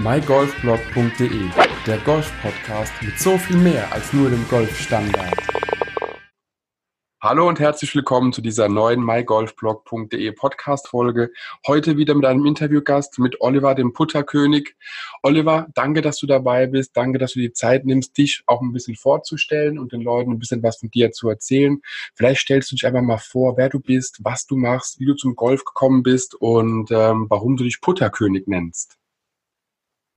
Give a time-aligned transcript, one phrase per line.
[0.00, 1.50] mygolfblog.de,
[1.84, 5.34] der Golf-Podcast mit so viel mehr als nur dem Golfstandard.
[7.20, 11.32] Hallo und herzlich willkommen zu dieser neuen mygolfblog.de Podcast-Folge.
[11.66, 14.76] Heute wieder mit einem Interviewgast mit Oliver, dem Putterkönig.
[15.24, 16.96] Oliver, danke, dass du dabei bist.
[16.96, 20.38] Danke, dass du die Zeit nimmst, dich auch ein bisschen vorzustellen und den Leuten ein
[20.38, 21.82] bisschen was von dir zu erzählen.
[22.14, 25.14] Vielleicht stellst du dich einfach mal vor, wer du bist, was du machst, wie du
[25.14, 28.96] zum Golf gekommen bist und ähm, warum du dich Putterkönig nennst.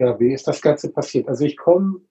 [0.01, 1.27] Ja, wie ist das Ganze passiert?
[1.27, 2.01] Also ich komme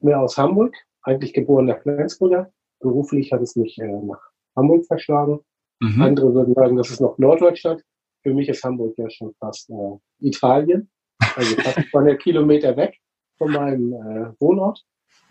[0.00, 2.50] mehr aus Hamburg, eigentlich geborener Flensburger.
[2.80, 4.22] Beruflich hat es mich äh, nach
[4.56, 5.40] Hamburg verschlagen.
[5.80, 6.00] Mhm.
[6.00, 7.84] Andere würden sagen, das ist noch Norddeutschland.
[8.22, 10.90] Für mich ist Hamburg ja schon fast äh, Italien.
[11.36, 12.96] Also fast 200 Kilometer weg
[13.36, 14.82] von meinem äh, Wohnort,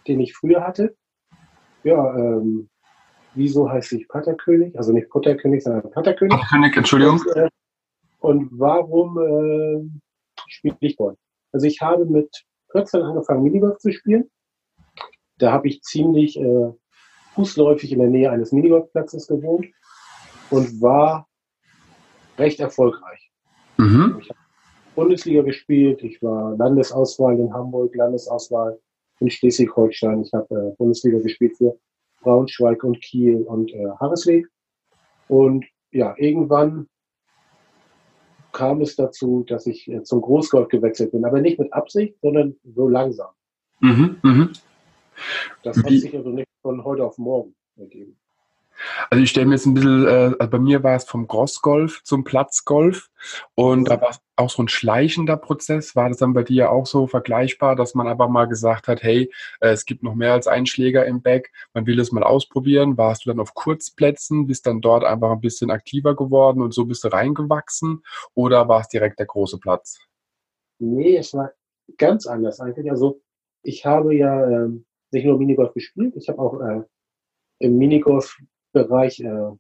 [0.08, 0.96] den ich früher hatte.
[1.84, 2.70] Ja, ähm,
[3.34, 4.78] wieso heiße ich Patterkönig?
[4.78, 6.38] Also nicht Putterkönig, sondern Patterkönig.
[6.38, 7.20] Patterkönig, Entschuldigung.
[7.20, 7.50] Und, äh,
[8.20, 9.90] und warum äh,
[10.48, 11.18] spiele ich Golf?
[11.52, 12.30] Also ich habe mit
[12.72, 14.30] 14 angefangen, Minigolf zu spielen.
[15.38, 16.72] Da habe ich ziemlich äh,
[17.34, 19.68] fußläufig in der Nähe eines Minigolfplatzes gewohnt
[20.50, 21.28] und war
[22.38, 23.32] recht erfolgreich.
[23.78, 24.18] Mhm.
[24.22, 24.40] Ich habe
[24.96, 28.80] Bundesliga gespielt, ich war Landesauswahl in Hamburg, Landesauswahl
[29.20, 30.22] in Schleswig-Holstein.
[30.22, 31.78] Ich habe äh, Bundesliga gespielt für
[32.22, 34.48] Braunschweig und Kiel und äh, Harrisweg.
[35.28, 36.88] Und ja, irgendwann
[38.60, 42.58] kam es dazu, dass ich äh, zum Großgolf gewechselt bin, aber nicht mit Absicht, sondern
[42.66, 43.30] so langsam.
[43.80, 44.50] Mhm, mh.
[45.64, 48.18] Das hat sich also nicht von heute auf morgen ergeben.
[49.10, 52.02] Also ich stelle mir jetzt ein bisschen, äh, also bei mir war es vom Crossgolf
[52.04, 53.10] zum Platzgolf
[53.56, 55.96] und da war es auch so ein schleichender Prozess.
[55.96, 59.32] War das dann bei dir auch so vergleichbar, dass man einfach mal gesagt hat, hey,
[59.60, 62.98] äh, es gibt noch mehr als einen Schläger im Back, man will es mal ausprobieren.
[62.98, 66.86] Warst du dann auf Kurzplätzen, bist dann dort einfach ein bisschen aktiver geworden und so
[66.86, 68.04] bist du reingewachsen
[68.34, 70.00] oder war es direkt der große Platz?
[70.80, 71.52] Nee, es war
[71.98, 72.90] ganz anders eigentlich.
[72.90, 73.22] Also
[73.64, 76.84] ich habe ja ähm, nicht nur Minigolf gespielt, ich habe auch äh,
[77.60, 78.38] im Minigolf
[78.72, 79.52] Bereich äh,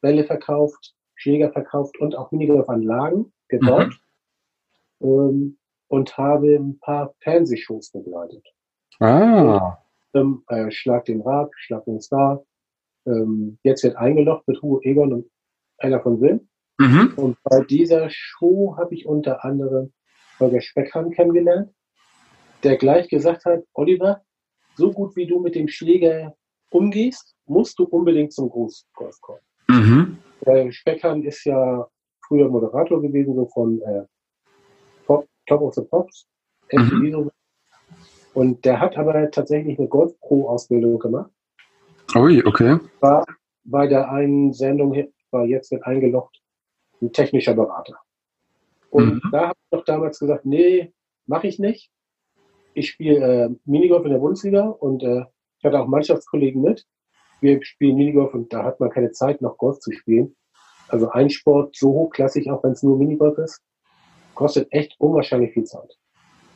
[0.00, 4.00] Bälle verkauft, Schläger verkauft und auch Minigolfanlagen gebaut
[4.98, 5.08] mhm.
[5.08, 5.58] ähm,
[5.88, 8.46] und habe ein paar Fernsehshows begleitet.
[8.98, 9.78] Ah.
[10.14, 12.44] Ähm, äh, Schlag den Rad, Schlag den Star.
[13.06, 15.30] Ähm, jetzt wird eingelocht mit Hugo Egon und
[15.78, 16.46] Ella von Will.
[16.78, 17.12] Mhm.
[17.16, 19.92] Und bei dieser Show habe ich unter anderem
[20.40, 21.72] Holger Speckhahn kennengelernt,
[22.64, 24.22] der gleich gesagt hat, Oliver,
[24.74, 26.34] so gut wie du mit dem Schläger
[26.72, 29.40] umgehst, musst du unbedingt zum Großgolf kommen.
[29.68, 30.18] Mhm.
[30.42, 31.86] Äh, Speckhahn ist ja
[32.26, 34.04] früher Moderator gewesen, so von äh,
[35.06, 36.26] Pop, Top of the Pops,
[36.72, 37.30] mhm.
[38.34, 41.30] Und der hat aber tatsächlich eine Golf-Pro-Ausbildung gemacht.
[42.14, 42.78] Ui, okay.
[43.00, 43.26] War
[43.64, 44.96] bei der einen Sendung,
[45.30, 46.40] war jetzt wird eingeloggt,
[47.00, 47.96] ein technischer Berater.
[48.90, 49.30] Und mhm.
[49.30, 50.92] da habe ich doch damals gesagt, nee,
[51.26, 51.90] mache ich nicht.
[52.74, 55.24] Ich spiele äh, Minigolf in der Bundesliga und äh,
[55.62, 56.84] ich hatte auch Mannschaftskollegen mit
[57.42, 60.36] wir spielen Minigolf und da hat man keine Zeit, noch Golf zu spielen.
[60.88, 63.60] Also ein Sport so hochklassig, auch wenn es nur Minigolf ist,
[64.34, 65.98] kostet echt unwahrscheinlich viel Zeit.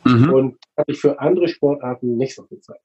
[0.05, 0.33] Mhm.
[0.33, 2.81] Und hatte ich für andere Sportarten nicht so viel Zeit.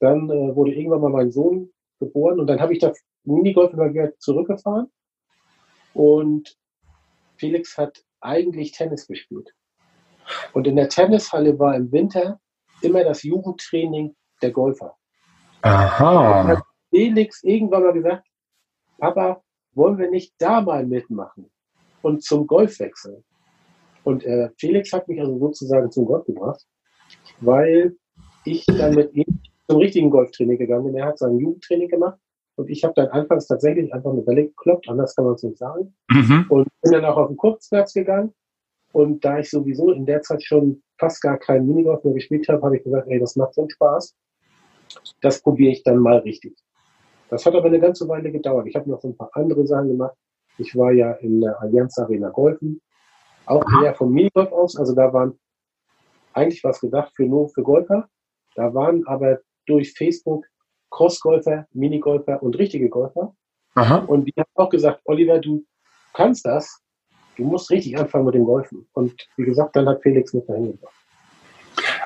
[0.00, 2.92] Dann äh, wurde irgendwann mal mein Sohn geboren und dann habe ich da
[3.24, 4.88] Minigolf immer wieder zurückgefahren.
[5.94, 6.56] Und
[7.36, 9.54] Felix hat eigentlich Tennis gespielt.
[10.52, 12.38] Und in der Tennishalle war im Winter
[12.82, 14.96] immer das Jugendtraining der Golfer.
[15.62, 16.62] Aha.
[16.90, 18.26] Felix irgendwann mal gesagt,
[18.98, 19.42] Papa,
[19.74, 21.50] wollen wir nicht da mal mitmachen
[22.02, 23.24] und zum Golf wechseln?
[24.04, 26.66] Und äh, Felix hat mich also sozusagen zum Golf gebracht,
[27.40, 27.96] weil
[28.44, 30.96] ich dann mit ihm zum richtigen Golftraining gegangen bin.
[30.96, 32.18] Er hat sein Jugendtraining gemacht
[32.56, 35.58] und ich habe dann anfangs tatsächlich einfach eine Welle gekloppt, anders kann man es nicht
[35.58, 35.94] sagen.
[36.10, 36.46] Mhm.
[36.48, 38.34] Und bin dann auch auf den Kurzplatz gegangen.
[38.92, 42.62] Und da ich sowieso in der Zeit schon fast gar keinen Minigolf mehr gespielt habe,
[42.62, 44.16] habe ich gesagt, ey, das macht so einen Spaß.
[45.20, 46.56] Das probiere ich dann mal richtig.
[47.28, 48.66] Das hat aber eine ganze Weile gedauert.
[48.66, 50.16] Ich habe noch ein paar andere Sachen gemacht.
[50.58, 52.80] Ich war ja in der Allianz Arena Golfen,
[53.46, 54.76] auch eher vom Minigolf aus.
[54.76, 55.38] Also da waren
[56.32, 58.08] eigentlich was gedacht für nur für Golfer.
[58.56, 60.44] Da waren aber durch Facebook
[60.90, 63.34] Crossgolfer, Minigolfer und richtige Golfer.
[63.74, 63.98] Aha.
[63.98, 65.64] Und die haben auch gesagt, Oliver, du
[66.12, 66.82] kannst das.
[67.36, 68.88] Du musst richtig anfangen mit dem Golfen.
[68.92, 70.99] Und wie gesagt, dann hat Felix mich dahin gebracht.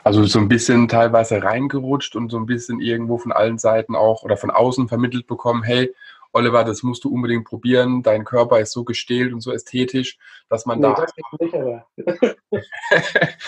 [0.04, 4.22] Also so ein bisschen teilweise reingerutscht und so ein bisschen irgendwo von allen Seiten auch
[4.22, 5.94] oder von außen vermittelt bekommen, hey,
[6.32, 8.02] Oliver, das musst du unbedingt probieren.
[8.02, 10.18] Dein Körper ist so gestählt und so ästhetisch,
[10.50, 10.94] dass man nee, da.
[10.94, 11.86] Das nicht, aber.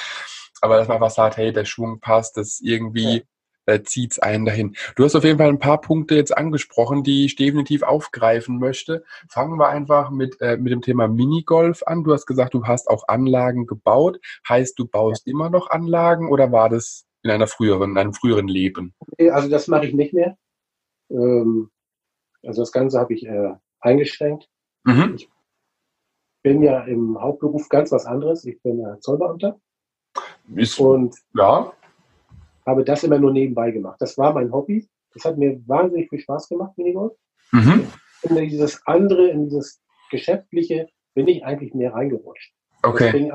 [0.63, 3.27] aber dass man einfach sagt, hey, der Schwung passt, das irgendwie,
[3.67, 4.77] äh, zieht's einen dahin.
[4.95, 9.05] Du hast auf jeden Fall ein paar Punkte jetzt angesprochen, die ich definitiv aufgreifen möchte.
[9.29, 12.05] Fangen wir einfach mit, äh, mit dem Thema Minigolf an.
[12.05, 14.19] Du hast gesagt, du hast auch Anlagen gebaut.
[14.49, 18.49] Heißt, du baust immer noch Anlagen oder war das in einer früheren, in einem früheren
[18.49, 18.95] Leben?
[19.31, 20.37] Also das mache ich nicht mehr.
[21.11, 21.71] Ähm,
[22.45, 24.49] also das Ganze habe ich äh, eingeschränkt.
[24.85, 25.15] Mhm.
[25.17, 25.29] Ich
[26.43, 28.45] bin ja im Hauptberuf ganz was anderes.
[28.45, 29.61] Ich bin äh, Zollbeamter.
[30.55, 31.73] Ist, und ja.
[32.67, 34.01] Habe das immer nur nebenbei gemacht.
[34.01, 34.89] Das war mein Hobby.
[35.15, 37.13] Das hat mir wahnsinnig viel Spaß gemacht, Minigolf.
[37.53, 37.87] Mhm.
[38.23, 39.81] In dieses andere, in dieses
[40.11, 42.53] Geschäftliche bin ich eigentlich mehr reingerutscht.
[42.83, 43.11] Okay.
[43.13, 43.33] Deswegen,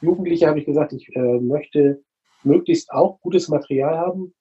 [0.00, 2.02] Jugendliche habe ich gesagt, ich äh, möchte
[2.42, 4.34] möglichst auch gutes Material haben.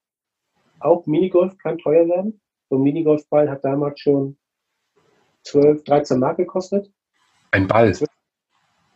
[0.79, 2.41] Auch Minigolf kann teuer werden.
[2.69, 4.37] So ein Minigolfball hat damals schon
[5.43, 6.91] 12, 13 Mark gekostet.
[7.51, 7.93] Ein Ball?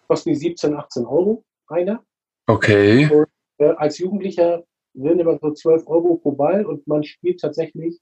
[0.07, 2.03] Kosten die 17, 18 Euro einer.
[2.47, 3.09] Okay.
[3.09, 3.27] Und,
[3.57, 7.99] äh, als Jugendlicher sind immer so 12 Euro pro Ball und man spielt tatsächlich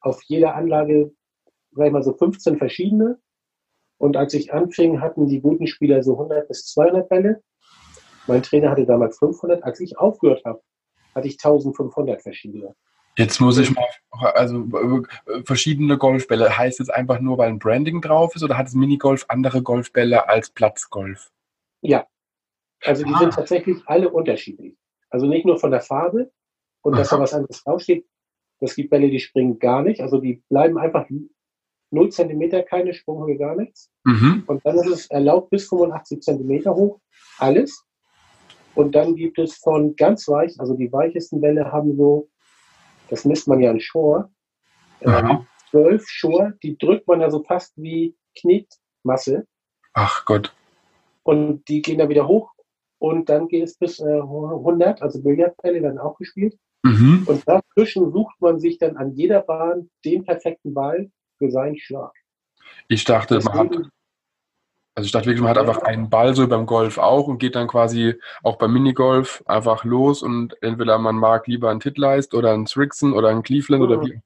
[0.00, 1.12] auf jeder Anlage,
[1.72, 3.18] sag ich mal, so 15 verschiedene.
[3.98, 7.42] Und als ich anfing, hatten die guten Spieler so 100 bis 200 Bälle.
[8.26, 9.64] Mein Trainer hatte damals 500.
[9.64, 10.60] Als ich aufgehört habe,
[11.14, 12.74] hatte ich 1500 verschiedene.
[13.16, 13.86] Jetzt muss ich mal,
[14.34, 14.66] also
[15.44, 19.24] verschiedene Golfbälle, heißt es einfach nur, weil ein Branding drauf ist oder hat es Minigolf
[19.28, 21.32] andere Golfbälle als Platzgolf?
[21.80, 22.06] Ja,
[22.82, 23.18] also die ah.
[23.18, 24.76] sind tatsächlich alle unterschiedlich.
[25.10, 26.30] Also nicht nur von der Farbe
[26.82, 27.00] und Aha.
[27.00, 28.06] dass da was anderes draufsteht.
[28.60, 31.06] Es gibt Bälle, die springen gar nicht, also die bleiben einfach
[31.90, 33.90] 0 Zentimeter, keine Sprunghöhe, gar nichts.
[34.04, 34.44] Mhm.
[34.46, 37.00] Und dann ist es erlaubt bis 85 Zentimeter hoch,
[37.38, 37.84] alles.
[38.74, 42.28] Und dann gibt es von ganz weich, also die weichesten Bälle haben so,
[43.08, 44.30] das misst man ja an Shore,
[45.00, 49.46] ähm, zwölf Shore, die drückt man ja so fast wie Knetmasse.
[49.92, 50.54] Ach Gott.
[51.22, 52.55] Und die gehen dann wieder hoch
[52.98, 56.56] und dann geht es bis äh, 100, also Billardbälle werden auch gespielt.
[56.82, 57.24] Mhm.
[57.26, 62.12] Und dazwischen sucht man sich dann an jeder Bahn den perfekten Ball für seinen Schlag.
[62.88, 63.90] Ich dachte, Deswegen, man hat,
[64.94, 67.54] also ich dachte wirklich, man hat einfach einen Ball so beim Golf auch und geht
[67.54, 72.52] dann quasi auch beim Minigolf einfach los und entweder man mag lieber einen Titleist oder
[72.52, 73.90] einen Srixon oder einen Cleveland mhm.
[73.90, 74.20] oder wie.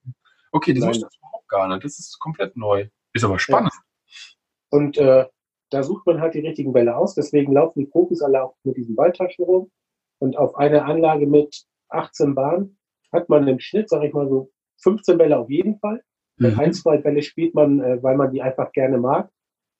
[0.52, 1.84] Okay, das wusste ich überhaupt gar nicht.
[1.84, 2.88] Das ist komplett neu.
[3.12, 3.72] Ist aber spannend.
[3.74, 4.78] Ja.
[4.78, 5.26] Und äh,
[5.70, 7.14] da sucht man halt die richtigen Bälle aus.
[7.14, 9.70] Deswegen laufen die Profis alle auch mit diesen Balltaschen rum.
[10.18, 12.78] Und auf einer Anlage mit 18 Bahnen
[13.12, 14.50] hat man im Schnitt, sage ich mal so,
[14.82, 16.02] 15 Bälle auf jeden Fall.
[16.38, 16.58] Mhm.
[16.58, 19.30] Ein, zwei Bälle spielt man, äh, weil man die einfach gerne mag,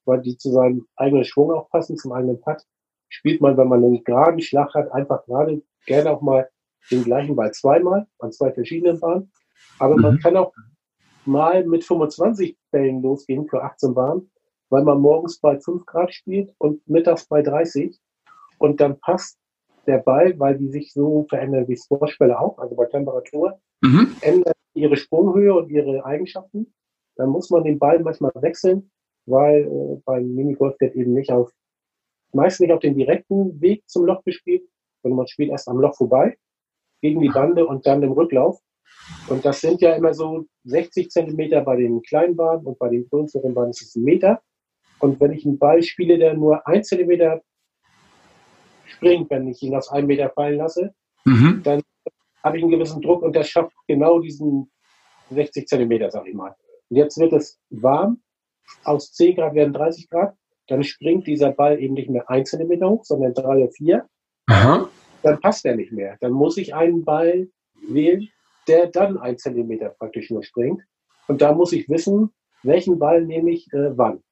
[0.05, 2.63] weil die zu seinem eigenen Schwung auch passen, zum eigenen Putt.
[3.09, 6.49] Spielt man, wenn man einen geraden Schlag hat, einfach gerade gerne auch mal
[6.91, 9.33] den gleichen Ball zweimal an zwei verschiedenen Bahnen.
[9.79, 10.03] Aber mhm.
[10.03, 10.53] man kann auch
[11.25, 14.31] mal mit 25 Bällen losgehen für 18 Bahnen
[14.71, 17.99] weil man morgens bei 5 Grad spielt und mittags bei 30.
[18.59, 19.39] Und dann passt
[19.87, 24.15] der Ball, weil die sich so verändern wie Squashbälle auch, also bei Temperatur, mhm.
[24.21, 26.73] ändern ihre Sprunghöhe und ihre Eigenschaften.
[27.17, 28.91] Dann muss man den Ball manchmal wechseln,
[29.27, 31.53] weil äh, beim Minigolf wird eben nicht auf,
[32.33, 34.63] meist nicht auf den direkten Weg zum Loch gespielt,
[35.03, 36.37] sondern man spielt erst am Loch vorbei,
[37.01, 38.61] gegen die Bande und dann im Rücklauf.
[39.29, 43.09] Und das sind ja immer so 60 Zentimeter bei den kleinen Bahnen und bei den
[43.09, 44.43] größeren Bahnen ist es ein Meter.
[45.01, 47.43] Und wenn ich einen Ball spiele, der nur ein Zentimeter
[48.85, 50.95] springt, wenn ich ihn aus einem Meter fallen lasse,
[51.25, 51.63] mhm.
[51.65, 51.83] dann
[52.43, 54.71] habe ich einen gewissen Druck und der schafft genau diesen
[55.31, 56.55] 60 Zentimeter, sag ich mal.
[56.89, 58.21] Und jetzt wird es warm,
[58.85, 60.35] aus 10 Grad werden 30 Grad,
[60.69, 64.07] dann springt dieser Ball eben nicht mehr ein Zentimeter hoch, sondern drei oder vier.
[64.47, 64.89] Aha.
[65.23, 66.17] Dann passt er nicht mehr.
[66.21, 67.49] Dann muss ich einen Ball
[67.89, 68.29] wählen,
[68.69, 70.83] der dann ein Zentimeter praktisch nur springt.
[71.27, 72.31] Und da muss ich wissen,
[72.63, 74.23] welchen Ball nehme ich äh, wann.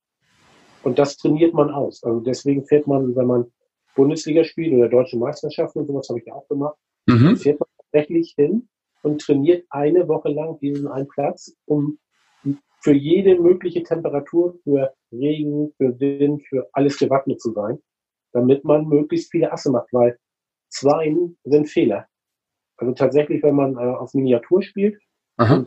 [0.82, 2.02] Und das trainiert man aus.
[2.04, 3.52] Also deswegen fährt man, wenn man
[3.94, 7.37] Bundesliga spielt oder deutsche Meisterschaften und sowas habe ich ja auch gemacht, mhm.
[7.37, 8.68] fährt man tatsächlich hin
[9.02, 11.99] und trainiert eine Woche lang diesen einen Platz, um
[12.80, 17.78] für jede mögliche Temperatur, für Regen, für Wind, für alles gewappnet zu sein,
[18.32, 20.16] damit man möglichst viele Asse macht, weil
[20.68, 22.06] zwei sind Fehler.
[22.76, 25.00] Also tatsächlich, wenn man äh, auf Miniatur spielt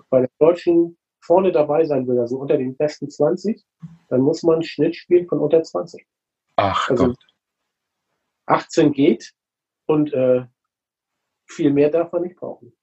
[0.09, 3.63] bei der deutschen vorne dabei sein will, also unter den besten 20,
[4.09, 6.05] dann muss man Schnitt spielen von unter 20.
[6.55, 7.17] Ach also Gott.
[8.47, 9.33] 18 geht
[9.85, 10.45] und äh,
[11.45, 12.73] viel mehr darf man nicht brauchen.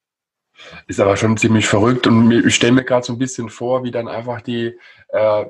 [0.87, 3.93] Ist aber schon ziemlich verrückt und ich stelle mir gerade so ein bisschen vor, wie
[3.93, 4.77] dann einfach die,
[5.11, 5.45] äh,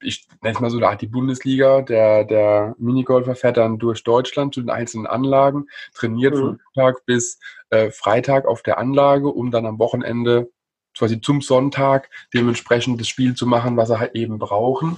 [0.00, 4.60] ich nenne es mal so, die Bundesliga, der, der Minigolfer fährt dann durch Deutschland zu
[4.60, 6.38] den einzelnen Anlagen, trainiert mhm.
[6.38, 7.38] von Montag bis
[7.70, 10.50] äh, Freitag auf der Anlage, um dann am Wochenende
[10.96, 14.96] quasi zum Sonntag dementsprechend das Spiel zu machen, was sie halt eben brauchen.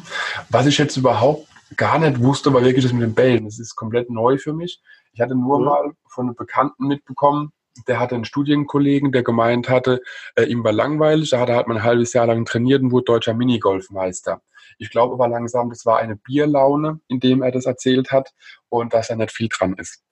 [0.51, 3.45] Was ich jetzt überhaupt gar nicht wusste, war wirklich das mit den Bällen.
[3.45, 4.81] Das ist komplett neu für mich.
[5.13, 5.65] Ich hatte nur mhm.
[5.65, 7.53] mal von einem Bekannten mitbekommen,
[7.89, 10.01] der hatte einen Studienkollegen, der gemeint hatte,
[10.35, 12.91] äh, ihm war langweilig, da hat er halt mal ein halbes Jahr lang trainiert und
[12.91, 14.41] wurde deutscher Minigolfmeister.
[14.79, 18.33] Ich glaube aber langsam, das war eine Bierlaune, in dem er das erzählt hat
[18.69, 20.03] und dass da nicht viel dran ist.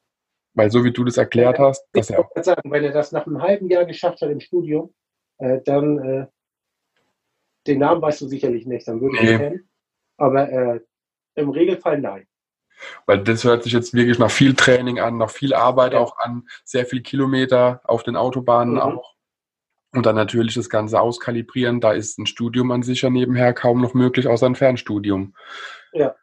[0.54, 2.28] Weil so wie du das erklärt hast, dass er.
[2.36, 4.94] Ich sagen, wenn er das nach einem halben Jahr geschafft hat im Studium,
[5.38, 6.26] äh, dann äh,
[7.66, 9.32] den Namen weißt du sicherlich nicht, dann würde ich nee.
[9.32, 9.68] ihn kennen.
[10.16, 10.80] Aber äh,
[11.34, 12.26] im Regelfall nein.
[13.06, 16.00] Weil das hört sich jetzt wirklich nach viel Training an, nach viel Arbeit ja.
[16.00, 18.80] auch an, sehr viel Kilometer auf den Autobahnen mhm.
[18.80, 19.14] auch.
[19.92, 21.80] Und dann natürlich das Ganze auskalibrieren.
[21.80, 25.34] Da ist ein Studium an sich ja nebenher kaum noch möglich, außer ein Fernstudium.
[25.92, 26.16] Ja.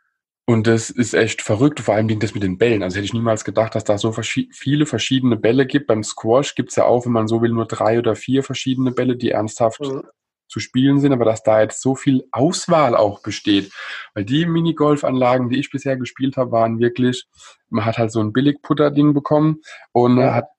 [0.47, 2.83] Und das ist echt verrückt, vor allem das mit den Bällen.
[2.83, 5.87] Also hätte ich niemals gedacht, dass da so verschi viele verschiedene Bälle gibt.
[5.87, 8.91] Beim Squash gibt es ja auch, wenn man so will, nur drei oder vier verschiedene
[8.91, 10.03] Bälle, die ernsthaft mhm
[10.51, 13.71] zu spielen sind, aber dass da jetzt so viel Auswahl auch besteht.
[14.13, 17.25] Weil die Minigolfanlagen, die ich bisher gespielt habe, waren wirklich,
[17.69, 19.61] man hat halt so ein Billigputter-Ding bekommen
[19.93, 20.35] und ja.
[20.35, 20.49] hat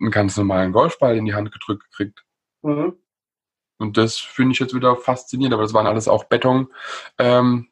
[0.00, 2.24] einen ganz normalen Golfball in die Hand gedrückt gekriegt.
[2.62, 2.98] Mhm.
[3.78, 6.74] Und das finde ich jetzt wieder faszinierend, aber das waren alles auch Betonparks.
[7.18, 7.68] Ähm,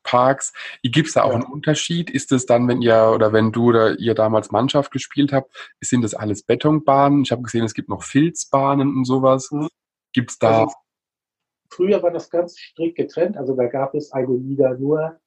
[0.91, 1.35] Gibt es da auch ja.
[1.37, 2.11] einen Unterschied?
[2.11, 6.03] Ist es dann, wenn ihr oder wenn du oder ihr damals Mannschaft gespielt habt, sind
[6.03, 7.23] das alles Betonbahnen?
[7.23, 9.51] Ich habe gesehen, es gibt noch Filzbahnen und sowas.
[9.51, 9.69] Mhm.
[10.13, 10.75] Gibt es da also,
[11.71, 15.19] Früher war das ganz strikt getrennt, also da gab es eine Liga nur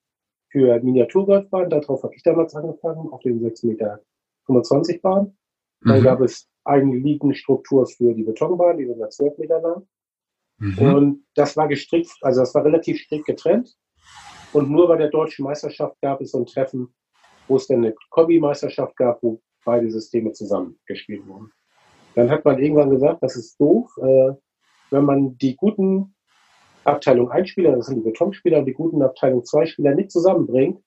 [0.49, 3.99] für Miniaturgolfbahnen, darauf habe ich damals angefangen, auf den 6 Meter
[4.45, 5.37] 25 Bahn.
[5.81, 6.03] Dann mhm.
[6.03, 9.87] gab es eine Ligenstruktur für die Betonbahn, die sind 12 Meter lang.
[10.59, 10.93] Mhm.
[10.93, 13.75] Und das war gestrickt, also das war relativ strikt getrennt.
[14.53, 16.93] Und nur bei der deutschen Meisterschaft gab es so ein Treffen,
[17.47, 21.51] wo es dann eine Kombi-Meisterschaft gab, wo beide Systeme zusammengespielt wurden.
[22.15, 24.31] Dann hat man irgendwann gesagt, das ist doof, äh,
[24.91, 26.15] wenn man die guten
[26.83, 30.81] Abteilung 1 Spieler, das sind die Betonspieler, und die guten Abteilung 2 Spieler nicht zusammenbringt,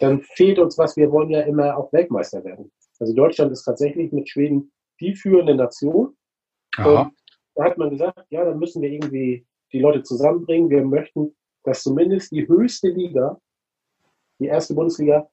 [0.00, 0.96] dann fehlt uns was.
[0.96, 2.72] Wir wollen ja immer auch Weltmeister werden.
[2.98, 6.16] Also Deutschland ist tatsächlich mit Schweden die führende Nation.
[6.78, 7.12] Und
[7.56, 10.70] da hat man gesagt, ja, dann müssen wir irgendwie die Leute zusammenbringen.
[10.70, 11.34] Wir möchten,
[11.64, 13.40] dass zumindest die höchste Liga,
[14.38, 15.28] die erste Bundesliga,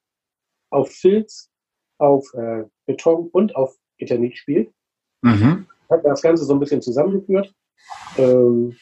[0.72, 1.52] auf Filz,
[2.00, 4.74] auf äh, Beton und auf Eternit spielt.
[5.22, 5.68] Mhm.
[5.90, 7.54] Hat das Ganze so ein bisschen zusammengeführt.
[8.18, 8.76] Ähm,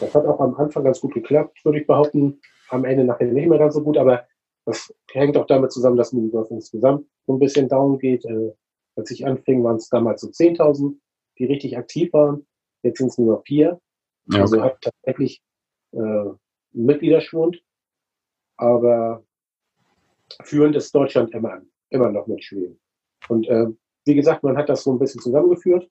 [0.00, 2.40] das hat auch am Anfang ganz gut geklappt, würde ich behaupten.
[2.70, 4.26] Am Ende nachher nicht mehr ganz so gut, aber
[4.64, 8.24] das hängt auch damit zusammen, dass Minigolf insgesamt so ein bisschen down geht.
[8.24, 8.52] Äh,
[8.96, 10.96] als ich anfing, waren es damals so 10.000,
[11.38, 12.46] die richtig aktiv waren.
[12.82, 13.80] Jetzt sind es nur noch vier.
[14.26, 15.42] Ja, also hat tatsächlich
[15.92, 16.24] äh,
[16.72, 17.62] Mitgliederschwund.
[18.56, 19.24] Aber
[20.42, 22.78] führend ist Deutschland immer, immer noch mit Schweden.
[23.28, 23.66] Und äh,
[24.04, 25.88] wie gesagt, man hat das so ein bisschen zusammengeführt.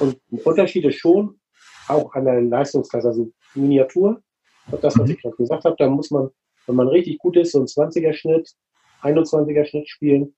[0.00, 1.40] Und ein Unterschied ist schon,
[1.88, 4.22] auch an der Leistungsklasse, also Miniatur,
[4.70, 5.14] das, was mhm.
[5.14, 6.30] ich gerade gesagt habe, da muss man,
[6.66, 8.50] wenn man richtig gut ist, so ein 20er Schnitt,
[9.02, 10.34] 21er Schnitt spielen.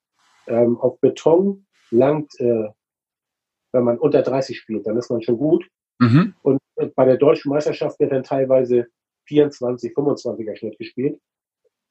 [0.47, 2.69] Ähm, auf Beton langt, äh,
[3.73, 5.67] wenn man unter 30 spielt, dann ist man schon gut.
[6.05, 6.35] Mhm.
[6.43, 6.61] Und
[6.95, 8.87] bei der deutschen Meisterschaft wird dann teilweise
[9.29, 11.21] 24, 25er Schnitt gespielt.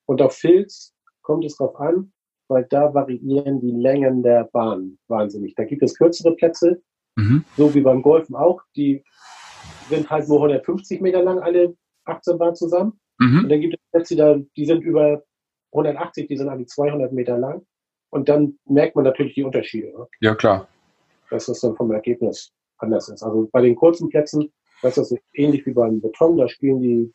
[0.06, 2.12] Und auf Filz kommt es drauf an,
[2.48, 5.56] weil da variieren die Längen der Bahn wahnsinnig.
[5.56, 6.82] Da gibt es kürzere Plätze,
[7.16, 7.46] mhm.
[7.58, 8.62] so wie beim Golfen auch.
[8.76, 9.04] Die
[9.90, 13.00] sind halt nur 150 Meter lang, alle 18 Bahnen zusammen.
[13.20, 13.44] Mhm.
[13.44, 15.24] Und dann gibt es Plätze, die, die sind über
[15.72, 17.66] 180, die sind alle 200 Meter lang.
[18.10, 19.88] Und dann merkt man natürlich die Unterschiede.
[19.88, 20.08] Ne?
[20.20, 20.68] Ja, klar.
[21.32, 22.54] Das dann vom Ergebnis
[22.84, 23.24] anders ist.
[23.24, 27.14] Also bei den kurzen Plätzen, das ist ähnlich wie beim Beton, da spielen die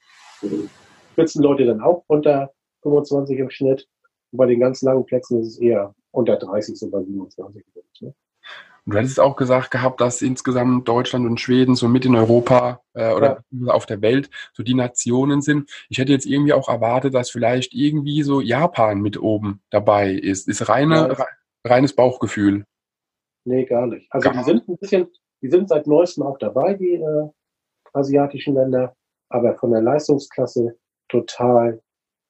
[1.12, 2.50] Spitzenleute dann auch unter
[2.82, 3.86] 25 im Schnitt.
[4.30, 7.64] Und bei den ganz langen Plätzen ist es eher unter 30, so bei 27.
[8.00, 8.14] Ne?
[8.88, 12.80] Und du hättest auch gesagt gehabt, dass insgesamt Deutschland und Schweden so mit in Europa
[12.94, 13.72] äh, oder ja.
[13.72, 15.70] auf der Welt so die Nationen sind.
[15.90, 20.48] Ich hätte jetzt irgendwie auch erwartet, dass vielleicht irgendwie so Japan mit oben dabei ist.
[20.48, 21.26] Ist reine, ja.
[21.66, 22.64] reines Bauchgefühl.
[23.44, 24.06] Nee, gar nicht.
[24.10, 25.08] Also gar die sind ein bisschen,
[25.42, 27.28] die sind seit neuestem auch dabei, die äh,
[27.92, 28.94] asiatischen Länder,
[29.30, 30.76] aber von der Leistungsklasse
[31.08, 31.80] total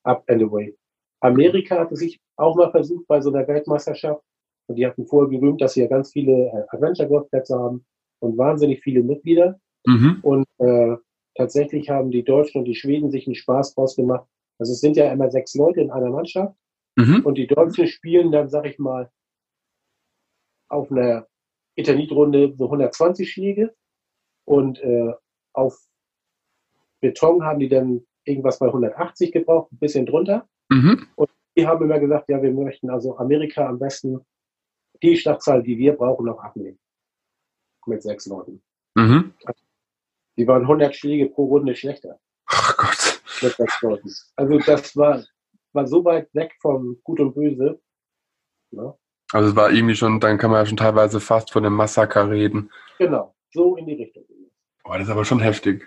[0.04, 0.76] up and away.
[1.20, 4.22] Amerika hatte sich auch mal versucht bei so einer Weltmeisterschaft,
[4.68, 7.86] und die hatten vorher gerühmt, dass sie ja ganz viele äh, Adventure-Golfplätze haben
[8.20, 9.58] und wahnsinnig viele Mitglieder.
[9.86, 10.18] Mhm.
[10.22, 10.96] Und äh,
[11.34, 14.28] tatsächlich haben die Deutschen und die Schweden sich einen Spaß draus gemacht.
[14.58, 16.54] Also es sind ja immer sechs Leute in einer Mannschaft.
[16.96, 17.24] Mhm.
[17.24, 19.10] Und die Deutschen spielen dann, sag ich mal,
[20.68, 21.26] auf einer
[21.78, 23.75] Eternit-Runde so 120 Schläge.
[24.44, 25.12] Und äh,
[25.52, 25.78] auf
[27.00, 30.49] Beton haben die dann irgendwas bei 180 gebraucht, ein bisschen drunter.
[30.68, 31.06] Mhm.
[31.14, 34.20] Und die haben immer gesagt, ja, wir möchten also Amerika am besten
[35.02, 36.78] die Schlachtzahl, die wir brauchen, noch abnehmen.
[37.87, 38.62] Mit sechs Leuten.
[38.94, 39.32] Mhm.
[40.37, 42.18] Die waren 100 Schläge pro Runde schlechter.
[42.47, 43.23] Ach Gott.
[43.42, 44.12] Mit sechs Leuten.
[44.37, 45.25] Also das war,
[45.73, 47.80] war so weit weg vom Gut und Böse.
[48.70, 48.94] Ne?
[49.32, 52.30] Also es war irgendwie schon, dann kann man ja schon teilweise fast von einem Massaker
[52.30, 52.70] reden.
[52.99, 54.25] Genau, so in die Richtung.
[54.85, 55.87] Oh, das ist aber schon heftig.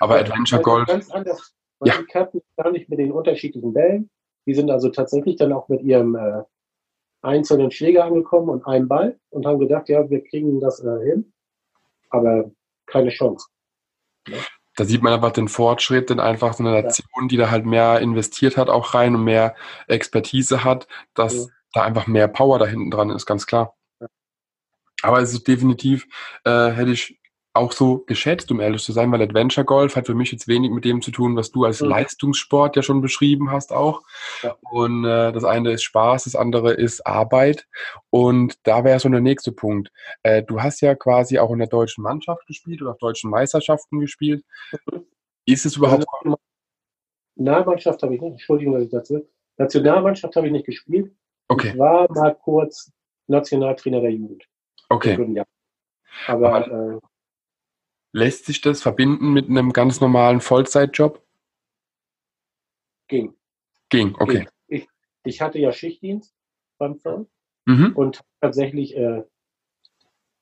[0.00, 0.86] Aber ja, Adventure Golf.
[0.86, 1.54] Ganz anders.
[1.84, 1.94] Ja.
[1.98, 4.10] Die Karten gar nicht mit den unterschiedlichen Bällen.
[4.46, 6.42] Die sind also tatsächlich dann auch mit ihrem äh,
[7.22, 11.32] einzelnen Schläger angekommen und einem Ball und haben gedacht, ja, wir kriegen das äh, hin.
[12.10, 12.50] Aber
[12.86, 13.46] keine Chance.
[14.26, 14.38] Ja.
[14.76, 17.28] Da sieht man einfach den Fortschritt, denn einfach so eine Nation, ja.
[17.28, 19.54] die da halt mehr investiert hat, auch rein und mehr
[19.86, 21.50] Expertise hat, dass.
[21.72, 23.76] Da einfach mehr Power da hinten dran ist, ganz klar.
[25.02, 26.06] Aber es ist definitiv,
[26.44, 27.20] äh, hätte ich
[27.52, 30.70] auch so geschätzt, um ehrlich zu sein, weil Adventure Golf hat für mich jetzt wenig
[30.70, 31.88] mit dem zu tun, was du als mhm.
[31.88, 34.02] Leistungssport ja schon beschrieben hast auch.
[34.42, 34.56] Ja.
[34.70, 37.66] Und äh, das eine ist Spaß, das andere ist Arbeit.
[38.10, 39.90] Und da wäre so der nächste Punkt.
[40.22, 43.98] Äh, du hast ja quasi auch in der deutschen Mannschaft gespielt oder auf deutschen Meisterschaften
[43.98, 44.44] gespielt.
[44.92, 45.06] Mhm.
[45.44, 46.06] Ist es überhaupt...
[47.34, 49.28] Nationalmannschaft habe ich nicht, Entschuldigung, dass ich dazu...
[49.56, 51.12] Nationalmannschaft habe ich nicht gespielt.
[51.50, 51.70] Okay.
[51.70, 52.92] Ich war mal kurz
[53.26, 54.44] Nationaltrainer der Jugend.
[54.88, 55.44] Okay.
[56.28, 56.98] Aber, Aber äh,
[58.12, 61.20] Lässt sich das verbinden mit einem ganz normalen Vollzeitjob?
[63.08, 63.34] Ging.
[63.88, 64.46] Ging, okay.
[64.68, 64.86] Ich,
[65.24, 66.32] ich hatte ja Schichtdienst
[66.78, 67.26] beim Firmen
[67.66, 67.96] mhm.
[67.96, 69.24] und tatsächlich äh,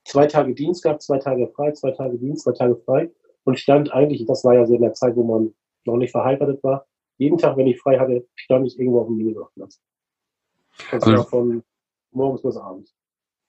[0.05, 3.11] zwei Tage Dienst gehabt, zwei Tage frei, zwei Tage Dienst, zwei Tage frei
[3.45, 5.55] und stand eigentlich, das war ja so in der Zeit, wo man
[5.87, 6.87] noch nicht verheiratet war,
[7.17, 9.81] jeden Tag, wenn ich frei hatte, stand ich irgendwo auf dem Minigolfplatz.
[10.91, 11.63] Also, von
[12.13, 12.95] morgens bis abends.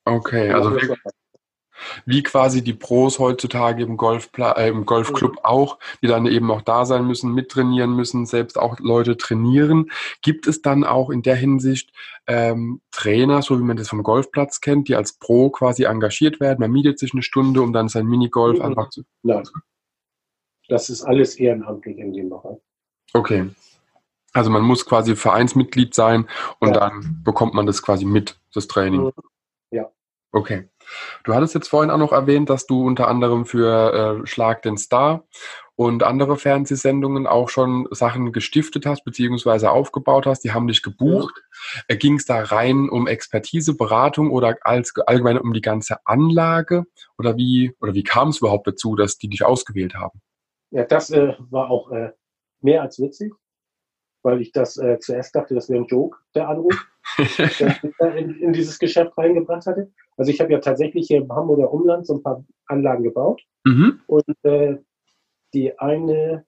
[0.05, 0.97] Okay, also wirklich,
[2.05, 5.39] wie quasi die Pros heutzutage im, Golfpla äh, im Golfclub mhm.
[5.43, 9.91] auch, die dann eben auch da sein müssen, mittrainieren müssen, selbst auch Leute trainieren.
[10.21, 11.91] Gibt es dann auch in der Hinsicht
[12.27, 16.59] ähm, Trainer, so wie man das vom Golfplatz kennt, die als Pro quasi engagiert werden?
[16.59, 18.65] Man mietet sich eine Stunde, um dann sein Minigolf mhm.
[18.65, 19.03] einfach zu.
[19.23, 19.43] Nein.
[20.67, 22.59] Das ist alles ehrenamtlich in dem Bereich.
[23.13, 23.49] Okay.
[24.33, 26.27] Also man muss quasi Vereinsmitglied sein
[26.59, 26.79] und ja.
[26.79, 29.05] dann bekommt man das quasi mit, das Training.
[29.05, 29.11] Mhm.
[29.71, 29.91] Ja.
[30.31, 30.69] Okay.
[31.23, 34.77] Du hattest jetzt vorhin auch noch erwähnt, dass du unter anderem für äh, Schlag den
[34.77, 35.23] Star
[35.75, 40.43] und andere Fernsehsendungen auch schon Sachen gestiftet hast beziehungsweise aufgebaut hast.
[40.43, 41.33] Die haben dich gebucht.
[41.37, 41.81] Ja.
[41.87, 46.83] Äh, Ging es da rein um Expertise, Beratung oder als, allgemein um die ganze Anlage?
[47.17, 50.21] Oder wie, oder wie kam es überhaupt dazu, dass die dich ausgewählt haben?
[50.71, 52.11] Ja, das äh, war auch äh,
[52.61, 53.33] mehr als witzig,
[54.23, 56.87] weil ich das äh, zuerst dachte, das wäre ein Joke, der Anruf.
[58.17, 59.91] in, in, dieses Geschäft reingebracht hatte.
[60.17, 63.41] Also ich habe ja tatsächlich hier im Hamburger Umland so ein paar Anlagen gebaut.
[63.65, 64.01] Mhm.
[64.05, 64.77] Und äh,
[65.53, 66.45] die eine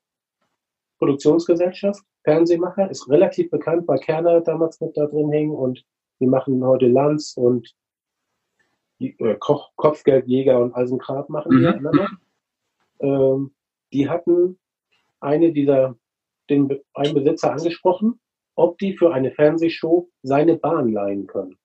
[0.99, 5.84] Produktionsgesellschaft, Fernsehmacher, ist relativ bekannt, weil Kerner damals mit da drin hing und
[6.19, 7.73] die machen heute Lanz und
[8.99, 12.17] die, äh, Koch, Kopfgeldjäger und Eisenkrab machen die mhm.
[12.99, 13.55] Ähm,
[13.91, 14.60] die hatten
[15.19, 15.95] eine dieser,
[16.51, 18.19] den, einen Besitzer angesprochen
[18.55, 21.57] ob die für eine Fernsehshow seine Bahn leihen können.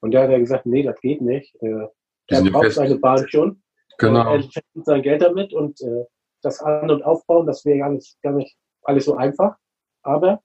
[0.00, 1.54] Und der hat ja gesagt, nee, das geht nicht.
[1.62, 1.86] Äh,
[2.28, 3.62] er braucht seine Bahn schon.
[3.98, 4.34] Genau.
[4.34, 6.04] Er verdient sein Geld damit und äh,
[6.40, 9.56] das An- und Aufbauen, das wäre gar nicht, gar nicht alles so einfach.
[10.02, 10.42] Aber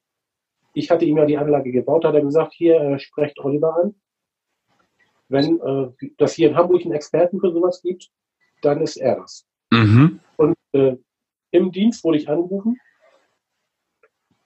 [0.73, 3.95] ich hatte ihm ja die Anlage gebaut, hat er gesagt, hier, äh, sprecht Oliver an.
[5.29, 8.09] Wenn äh, das hier in Hamburg einen Experten für sowas gibt,
[8.61, 9.47] dann ist er das.
[9.71, 10.19] Mhm.
[10.37, 10.97] Und äh,
[11.51, 12.77] im Dienst wurde ich angerufen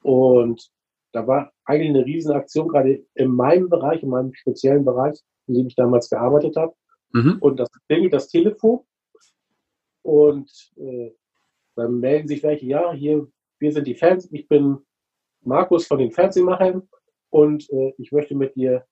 [0.02, 0.72] und
[1.14, 5.68] da war eigentlich eine Riesenaktion, gerade in meinem Bereich, in meinem speziellen Bereich, in dem
[5.68, 6.74] ich damals gearbeitet habe.
[7.14, 7.38] Mhm.
[7.40, 8.82] Und das klingelt das Telefon
[10.04, 11.12] und äh,
[11.76, 13.28] dann melden sich welche, ja, hier,
[13.60, 14.78] wir sind die Fans, ich bin
[15.42, 16.88] Markus von den Fernsehmachern
[17.30, 18.86] und äh, ich möchte mit dir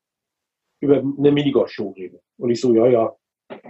[0.82, 2.20] über eine Minigolf-Show reden.
[2.38, 3.16] Und ich so, ja, ja,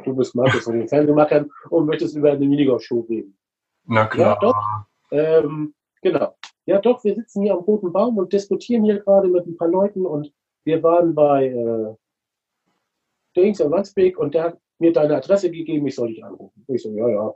[0.03, 3.37] du bist Markus von den Fernsehmachern und möchtest über eine Minigolf-Show reden.
[3.85, 4.33] Na klar.
[4.33, 4.55] Ja, doch.
[5.11, 6.35] Ähm, genau
[6.69, 9.67] ja doch, wir sitzen hier am Roten Baum und diskutieren hier gerade mit ein paar
[9.67, 10.31] Leuten und
[10.65, 11.95] wir waren bei äh,
[13.35, 16.63] Dings in Wandsbek und der hat mir deine Adresse gegeben, ich soll dich anrufen.
[16.67, 17.33] Ich so, ja, ja.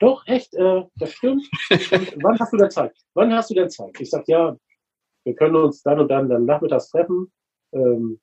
[0.00, 1.48] Doch, echt, äh, das stimmt.
[1.70, 2.94] Und wann hast du denn Zeit?
[3.14, 3.98] Wann hast du denn Zeit?
[3.98, 4.56] Ich sag, ja,
[5.24, 7.32] wir können uns dann und dann, dann nachmittags treffen.
[7.72, 8.20] Ähm,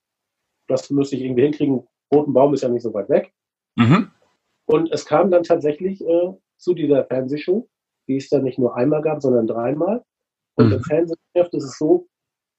[0.67, 1.87] das müsste ich irgendwie hinkriegen.
[2.13, 3.33] Roten Baum ist ja nicht so weit weg.
[3.75, 4.11] Mhm.
[4.65, 7.67] Und es kam dann tatsächlich äh, zu dieser Fernsehshow,
[8.07, 10.03] die es dann nicht nur einmal gab, sondern dreimal.
[10.59, 10.73] Und mhm.
[10.73, 12.07] im Fernsehgeschäft ist es so,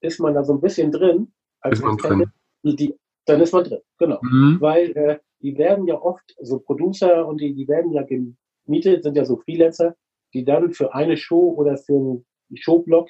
[0.01, 2.31] ist man da so ein bisschen drin, als ist man drin.
[2.63, 4.17] Die, dann ist man drin, genau.
[4.23, 4.57] Mhm.
[4.59, 9.15] Weil äh, die werden ja oft, so Producer und die, die werden ja gemietet, sind
[9.15, 9.95] ja so Freelancer,
[10.33, 13.09] die dann für eine Show oder für einen Showblock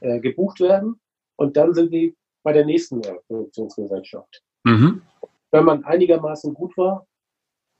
[0.00, 0.98] äh, gebucht werden
[1.36, 4.42] und dann sind die bei der nächsten äh, Produktionsgesellschaft.
[4.64, 5.02] Mhm.
[5.50, 7.06] Wenn man einigermaßen gut war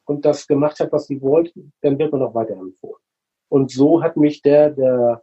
[0.04, 3.00] und das gemacht hat, was sie wollten, dann wird man auch weiterempfohlen.
[3.48, 5.22] Und so hat mich der, der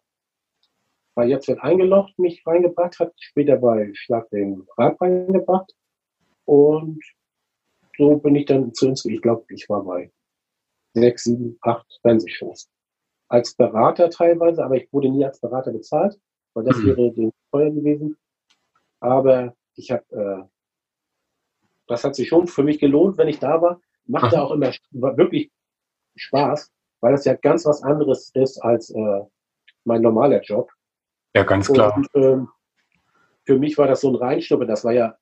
[1.18, 5.74] bei Jetzt wird eingelocht mich reingebracht hat, später bei Schlag den Rad reingebracht.
[6.46, 7.04] Und
[7.98, 10.12] so bin ich dann zu uns, ich glaube, ich war bei
[10.94, 12.70] sechs, sieben, acht Fernsehshows.
[13.30, 16.20] Als Berater teilweise, aber ich wurde nie als Berater bezahlt,
[16.54, 16.86] weil das mhm.
[16.86, 18.16] wäre den teuer gewesen.
[19.00, 20.44] Aber ich habe, äh,
[21.88, 23.82] das hat sich schon für mich gelohnt, wenn ich da war.
[24.06, 25.50] Machte auch immer wirklich
[26.16, 29.22] Spaß, weil das ja ganz was anderes ist als äh,
[29.84, 30.70] mein normaler Job.
[31.38, 31.96] Ja, ganz klar.
[31.96, 32.50] Und, ähm,
[33.46, 34.66] für mich war das so ein Reinschnuppe.
[34.66, 35.16] Das war ja,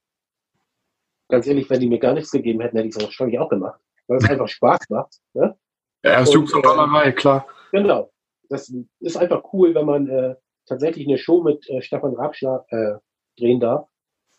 [1.30, 3.80] ganz ehrlich, wenn die mir gar nichts gegeben hätten, hätte ich es wahrscheinlich auch gemacht.
[4.08, 5.20] Weil es einfach Spaß macht.
[5.34, 5.56] Ne?
[6.04, 7.46] Ja, es so Dollerei, klar.
[7.72, 8.12] Genau.
[8.50, 10.36] Das ist einfach cool, wenn man äh,
[10.68, 12.96] tatsächlich eine Show mit äh, Stefan Rabschlag äh,
[13.38, 13.88] drehen darf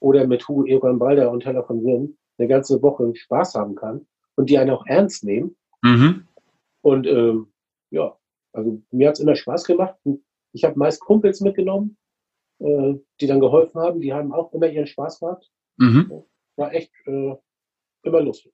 [0.01, 4.07] oder mit Hugo Egon Balder und Heller von Sinn eine ganze Woche Spaß haben kann
[4.37, 5.57] und die einen auch ernst nehmen.
[5.83, 6.27] Mhm.
[6.83, 7.53] Und ähm,
[7.91, 8.17] ja,
[8.53, 9.97] also mir hat es immer Spaß gemacht.
[10.57, 11.99] Ich habe meist Kumpels mitgenommen,
[12.61, 14.01] äh, die dann geholfen haben.
[14.01, 15.51] Die haben auch immer ihren Spaß gehabt.
[15.77, 16.25] Mhm.
[16.57, 17.35] War echt äh,
[18.03, 18.53] immer lustig.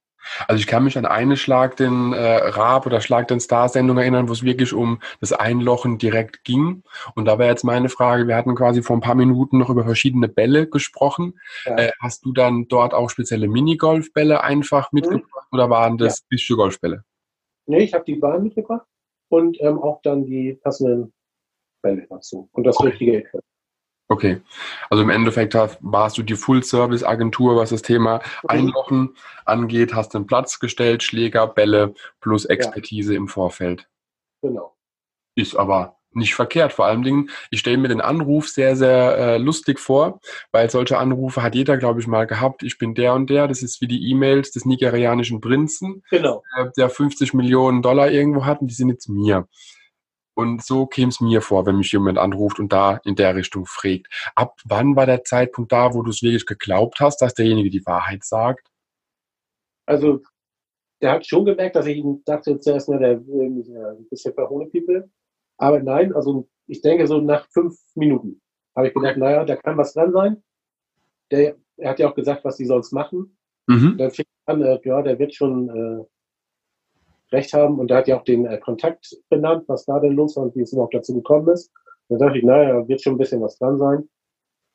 [0.48, 4.28] Also ich kann mich an eine Schlag den äh, Raab oder Schlag den Star-Sendung erinnern,
[4.28, 6.82] wo es wirklich um das Einlochen direkt ging.
[7.14, 9.84] Und da wäre jetzt meine Frage, wir hatten quasi vor ein paar Minuten noch über
[9.84, 11.38] verschiedene Bälle gesprochen.
[11.64, 11.76] Ja.
[11.76, 14.96] Äh, hast du dann dort auch spezielle Minigolfbälle einfach mhm.
[14.96, 15.58] mitgebracht mhm.
[15.58, 16.56] oder waren das ja.
[16.56, 17.04] Golfbälle?
[17.66, 18.86] Nee, ich habe die Bahn mitgebracht
[19.28, 21.12] und ähm, auch dann die passenden
[21.82, 22.88] Bälle dazu und das okay.
[22.88, 23.44] richtige Equipment.
[24.08, 24.42] Okay,
[24.90, 28.48] also im Endeffekt hast, warst du die Full-Service-Agentur, was das Thema mhm.
[28.48, 29.16] Einlochen
[29.46, 33.16] angeht, hast den Platz gestellt, Schläger, Bälle plus Expertise ja.
[33.18, 33.88] im Vorfeld.
[34.42, 34.76] Genau.
[35.34, 36.74] Ist aber nicht verkehrt.
[36.74, 40.98] Vor allen Dingen, ich stelle mir den Anruf sehr, sehr äh, lustig vor, weil solche
[40.98, 42.62] Anrufe hat jeder, glaube ich, mal gehabt.
[42.62, 43.48] Ich bin der und der.
[43.48, 46.42] Das ist wie die E-Mails des nigerianischen Prinzen, genau.
[46.58, 49.48] äh, der 50 Millionen Dollar irgendwo hat und die sind jetzt mir.
[50.34, 53.66] Und so käme es mir vor, wenn mich jemand anruft und da in der Richtung
[53.66, 54.08] fragt.
[54.34, 57.84] Ab wann war der Zeitpunkt da, wo du es wirklich geglaubt hast, dass derjenige die
[57.84, 58.66] Wahrheit sagt?
[59.86, 60.22] Also,
[61.02, 64.08] der hat schon gemerkt, dass ich ihm dachte zuerst, na, der will mich äh, ein
[64.08, 65.10] bisschen verhohne People.
[65.58, 68.40] Aber nein, also ich denke so nach fünf Minuten
[68.74, 70.42] habe ich gedacht, naja, da kann was dran sein.
[71.30, 73.36] Der, er hat ja auch gesagt, was die sonst machen.
[73.66, 73.96] Mhm.
[73.98, 76.04] Dann fing an, äh, ja, der wird schon äh,
[77.32, 77.78] recht haben.
[77.78, 80.56] Und er hat ja auch den äh, Kontakt benannt, was da denn los war und
[80.56, 81.70] wie es überhaupt dazu gekommen ist.
[82.08, 84.08] Da dachte ich, naja, wird schon ein bisschen was dran sein.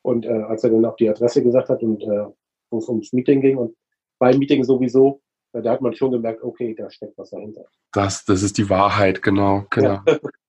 [0.02, 2.26] Und äh, als er dann auch die Adresse gesagt hat und äh,
[2.70, 3.76] wo es ums Meeting ging und
[4.18, 5.20] beim Meeting sowieso,
[5.52, 7.64] äh, da hat man schon gemerkt, okay, da steckt was dahinter.
[7.92, 10.00] Das, das ist die Wahrheit, genau, genau.
[10.06, 10.18] Ja.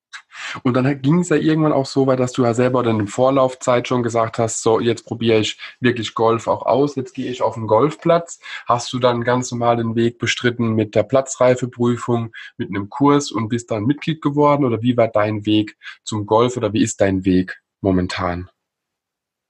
[0.64, 3.08] Und dann ging es ja irgendwann auch so weit, dass du ja selber dann in
[3.08, 7.42] Vorlaufzeit schon gesagt hast, so jetzt probiere ich wirklich Golf auch aus, jetzt gehe ich
[7.42, 8.40] auf den Golfplatz.
[8.66, 13.50] Hast du dann ganz normal den Weg bestritten mit der Platzreifeprüfung, mit einem Kurs und
[13.50, 14.66] bist dann Mitglied geworden?
[14.66, 18.50] Oder wie war dein Weg zum Golf oder wie ist dein Weg momentan?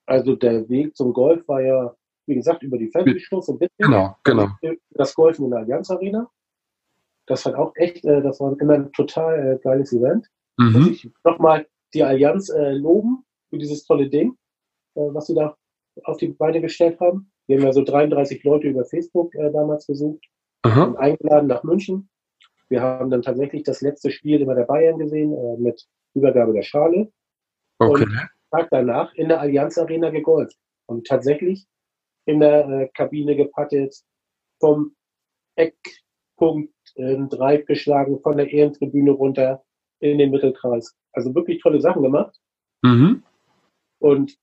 [0.06, 3.76] Also der Weg zum Golf war ja, wie gesagt, über die Fernsehshows ein bisschen.
[3.78, 4.50] Genau, genau.
[4.92, 6.30] Das Golfen in der Allianz Arena.
[7.28, 10.28] Das hat auch echt, äh, das war immer ein total äh, geiles Event.
[10.60, 10.74] Mhm.
[10.74, 14.36] Muss ich nochmal die Allianz äh, loben für dieses tolle Ding,
[14.96, 15.56] äh, was sie da
[16.04, 17.32] auf die Beine gestellt haben.
[17.48, 20.24] Wir haben ja so 33 Leute über Facebook äh, damals besucht
[20.64, 22.10] und eingeladen nach München.
[22.68, 26.62] Wir haben dann tatsächlich das letzte Spiel immer der Bayern gesehen äh, mit Übergabe der
[26.62, 27.12] Schale.
[27.80, 28.04] Okay.
[28.04, 31.68] Und Tag danach in der Allianz Arena gegolft und tatsächlich
[32.26, 33.96] in der äh, Kabine gepattet,
[34.60, 34.96] vom
[35.56, 39.64] Eckpunkt in Drive geschlagen, von der Ehrentribüne runter,
[40.00, 40.96] in den Mittelkreis.
[41.14, 42.38] Also wirklich tolle Sachen gemacht.
[42.82, 43.24] Mhm.
[44.00, 44.38] Und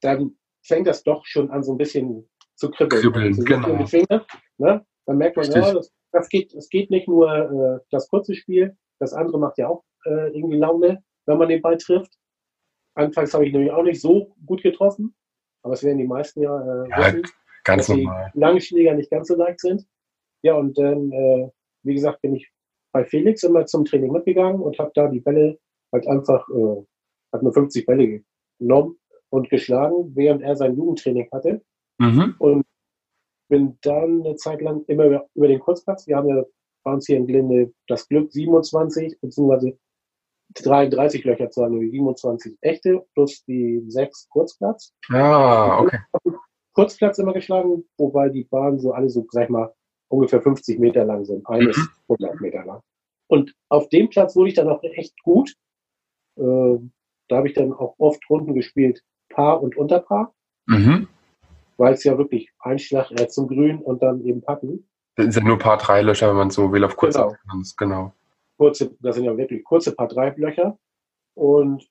[0.00, 3.02] dann fängt das doch schon an, so ein bisschen zu kribbeln.
[3.02, 3.76] kribbeln also genau.
[3.76, 4.26] Die Finger,
[4.58, 4.84] ne?
[5.06, 8.76] Dann merkt man, ja, das, das, geht, es geht nicht nur äh, das kurze Spiel,
[8.98, 12.12] das andere macht ja auch äh, irgendwie Laune, wenn man den Ball trifft.
[12.94, 15.14] Anfangs habe ich nämlich auch nicht so gut getroffen,
[15.62, 17.22] aber es werden die meisten ja, äh, ja wissen,
[17.62, 18.32] ganz dass normal.
[18.34, 19.86] die langen Schläger nicht ganz so leicht sind.
[20.42, 21.50] Ja, und dann, äh,
[21.82, 22.50] wie gesagt, bin ich
[22.92, 25.58] bei Felix immer zum Training mitgegangen und habe da die Bälle
[25.92, 26.82] halt einfach, äh,
[27.32, 28.22] hat mir 50 Bälle
[28.58, 28.98] genommen
[29.30, 31.62] und geschlagen, während er sein Jugendtraining hatte.
[31.98, 32.34] Mhm.
[32.38, 32.64] Und
[33.48, 36.06] bin dann eine Zeit lang immer über, den Kurzplatz.
[36.06, 36.44] Wir haben ja
[36.84, 39.78] bei uns hier in Glinde das Glück 27 beziehungsweise
[40.54, 44.92] 33 Löcher zu haben, 27 echte plus die 6 Kurzplatz.
[45.10, 45.98] Ah, okay.
[46.72, 49.72] Kurzplatz immer geschlagen, wobei die Bahnen so alle so, sag ich mal,
[50.08, 51.46] ungefähr 50 Meter lang sind.
[51.48, 52.16] Eines mhm.
[52.20, 52.80] 100 Meter lang.
[53.28, 55.54] Und auf dem Platz wurde ich dann auch echt gut.
[56.38, 56.78] Äh,
[57.28, 60.32] da habe ich dann auch oft Runden gespielt, Paar und Unterpaar.
[60.66, 61.08] Mhm.
[61.76, 64.88] Weil es ja wirklich Einschlag äh, zum Grün und dann eben Patten.
[65.16, 67.62] Das sind ja nur Paar drei Löcher, wenn man so will, auf kurze genau.
[67.76, 68.12] genau.
[68.58, 70.78] Kurze, das sind ja wirklich kurze Paar drei Löcher.
[71.34, 71.86] Und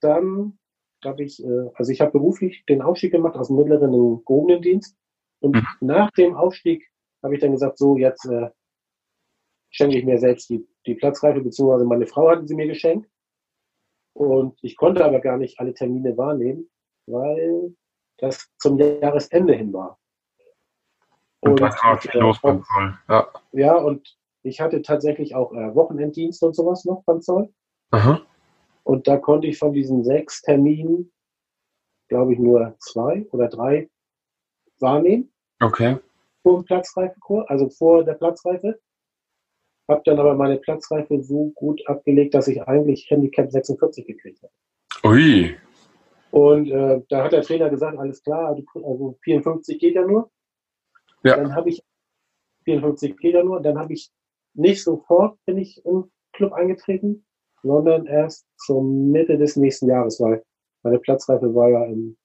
[0.00, 0.58] dann
[1.04, 4.24] habe ich, äh, also ich habe beruflich den Aufstieg gemacht aus dem mittleren in den
[4.24, 4.96] gehobenen Dienst
[5.40, 5.66] Und mhm.
[5.80, 6.88] nach dem Aufstieg
[7.28, 8.48] habe ich dann gesagt, so jetzt äh,
[9.70, 13.08] schenke ich mir selbst die, die Platzreife, beziehungsweise meine Frau hatte sie mir geschenkt.
[14.14, 16.70] Und ich konnte aber gar nicht alle Termine wahrnehmen,
[17.06, 17.74] weil
[18.16, 19.98] das zum Jahresende hin war.
[21.40, 22.98] Und, und das war viel los beim Zoll.
[23.08, 23.28] Ja.
[23.52, 27.52] ja, und ich hatte tatsächlich auch äh, Wochenenddienst und sowas noch beim Zoll.
[27.90, 28.20] Aha.
[28.82, 31.12] Und da konnte ich von diesen sechs Terminen,
[32.08, 33.90] glaube ich, nur zwei oder drei
[34.80, 35.30] wahrnehmen.
[35.60, 35.98] Okay.
[36.48, 38.80] Vor dem Platzreifekurs, also vor der Platzreife.
[39.86, 44.52] Habe dann aber meine Platzreife so gut abgelegt, dass ich eigentlich Handicap 46 gekriegt habe.
[45.04, 45.54] Ui.
[46.30, 50.30] Und äh, da hat der Trainer gesagt, alles klar, also 54 geht ja nur.
[51.22, 51.36] Ja.
[51.36, 51.82] Dann habe ich
[52.64, 53.60] 54 geht ja nur.
[53.60, 54.10] Dann habe ich
[54.54, 57.26] nicht sofort bin ich im Club eingetreten,
[57.62, 60.42] sondern erst zur Mitte des nächsten Jahres, weil
[60.82, 62.16] meine Platzreife war ja im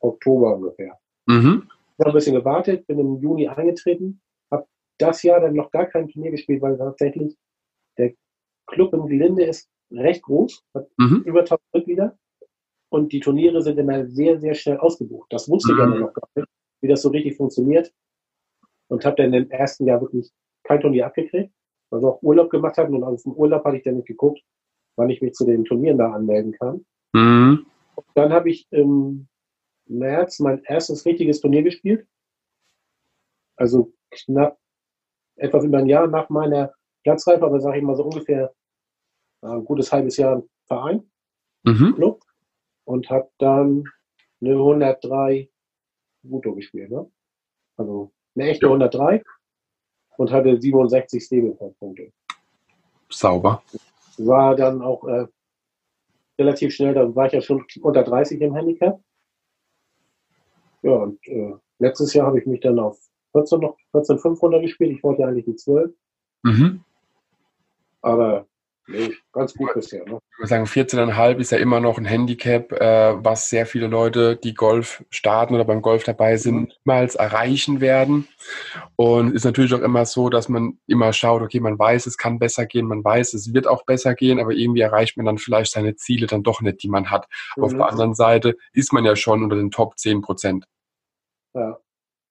[0.00, 0.98] Oktober ungefähr.
[1.26, 1.68] Mhm.
[1.98, 4.66] Ich habe ein bisschen gewartet, bin im Juni eingetreten, habe
[4.98, 7.36] das Jahr dann noch gar kein Turnier gespielt, weil tatsächlich
[7.96, 8.12] der
[8.66, 11.22] Club im Gelinde ist recht groß, hat mhm.
[11.24, 12.18] über 1000 Mitglieder
[12.90, 15.32] und die Turniere sind immer sehr, sehr schnell ausgebucht.
[15.32, 15.78] Das wusste mhm.
[15.78, 16.48] ich ja noch gar nicht,
[16.82, 17.92] wie das so richtig funktioniert
[18.88, 20.30] und habe dann im ersten Jahr wirklich
[20.64, 21.52] kein Turnier abgekriegt,
[21.90, 24.40] weil wir auch Urlaub gemacht hatten und aus dem Urlaub hatte ich dann nicht geguckt,
[24.96, 26.84] wann ich mich zu den Turnieren da anmelden kann.
[27.12, 27.66] Mhm.
[28.14, 29.28] dann habe ich im
[29.86, 32.06] März mein erstes richtiges Turnier gespielt.
[33.56, 34.58] Also knapp
[35.36, 36.72] etwas über ein Jahr nach meiner
[37.02, 38.52] Platzreife, aber sage ich mal so ungefähr
[39.42, 41.10] ein gutes halbes Jahr im Verein,
[41.62, 41.94] mhm.
[41.94, 42.22] Club,
[42.84, 43.84] und habe dann
[44.40, 45.48] eine 103
[46.28, 46.90] Guto gespielt.
[46.90, 47.10] Ne?
[47.76, 49.22] Also eine echte 103
[50.16, 52.12] und hatte 67 Stablepoint-Punkte.
[53.10, 53.62] Sauber.
[54.18, 55.26] War dann auch äh,
[56.38, 59.00] relativ schnell, da war ich ja schon unter 30 im Handicap.
[60.86, 62.96] Ja, und äh, letztes Jahr habe ich mich dann auf
[63.32, 64.92] 14 noch 14,5 runtergespielt.
[64.92, 65.92] Ich wollte ja eigentlich die 12.
[66.44, 66.84] Mhm.
[68.02, 68.46] Aber
[68.88, 70.04] Nee, ganz gut bisher.
[70.04, 70.20] Ne?
[70.32, 74.36] Ich würde sagen, 14,5 ist ja immer noch ein Handicap, äh, was sehr viele Leute,
[74.36, 76.72] die Golf starten oder beim Golf dabei sind, mhm.
[76.84, 78.28] niemals erreichen werden.
[78.94, 82.38] Und ist natürlich auch immer so, dass man immer schaut, okay, man weiß, es kann
[82.38, 85.72] besser gehen, man weiß, es wird auch besser gehen, aber irgendwie erreicht man dann vielleicht
[85.72, 87.26] seine Ziele dann doch nicht, die man hat.
[87.56, 87.64] Mhm.
[87.64, 90.64] Auf der anderen Seite ist man ja schon unter den Top 10 Prozent.
[91.56, 91.78] Ja.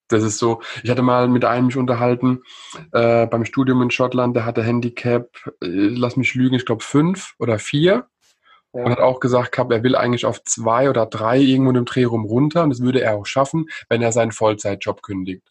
[0.07, 2.43] Das ist so, ich hatte mal mit einem mich unterhalten
[2.91, 5.29] äh, beim Studium in Schottland, der hatte Handicap,
[5.61, 8.07] äh, lass mich lügen, ich glaube fünf oder vier.
[8.73, 8.83] Ja.
[8.83, 11.85] Und hat auch gesagt gehabt, er will eigentlich auf zwei oder drei irgendwo in dem
[11.85, 15.49] Dreh rum runter und das würde er auch schaffen, wenn er seinen Vollzeitjob kündigt.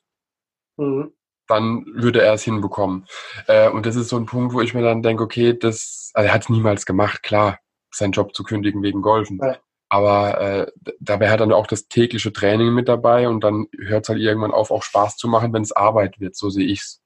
[0.77, 1.13] Mhm.
[1.49, 3.07] Dann würde er es hinbekommen.
[3.47, 6.29] Äh, und das ist so ein Punkt, wo ich mir dann denke, okay, das, also
[6.29, 7.59] er hat es niemals gemacht, klar,
[7.91, 9.41] seinen Job zu kündigen wegen Golfen.
[9.43, 9.57] Ja.
[9.95, 14.09] Aber äh, dabei hat dann auch das tägliche Training mit dabei und dann hört es
[14.09, 16.35] halt irgendwann auf, auch Spaß zu machen, wenn es Arbeit wird.
[16.35, 17.01] So sehe ich es.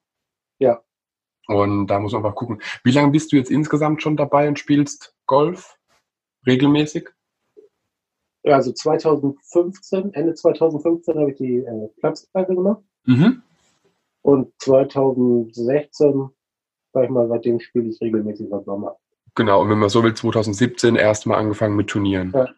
[0.58, 0.80] Ja.
[1.48, 2.62] Und da muss man einfach gucken.
[2.84, 5.76] Wie lange bist du jetzt insgesamt schon dabei und spielst Golf
[6.46, 7.10] regelmäßig?
[8.44, 12.82] Also 2015, Ende 2015 habe ich die äh, Platzpreise gemacht.
[13.04, 13.42] Mhm.
[14.22, 16.30] Und 2016,
[16.94, 18.96] sag ich mal, seitdem spiele ich regelmäßig was Sommer.
[19.34, 22.32] Genau, und wenn man so will, 2017 erstmal angefangen mit Turnieren.
[22.34, 22.48] Ja,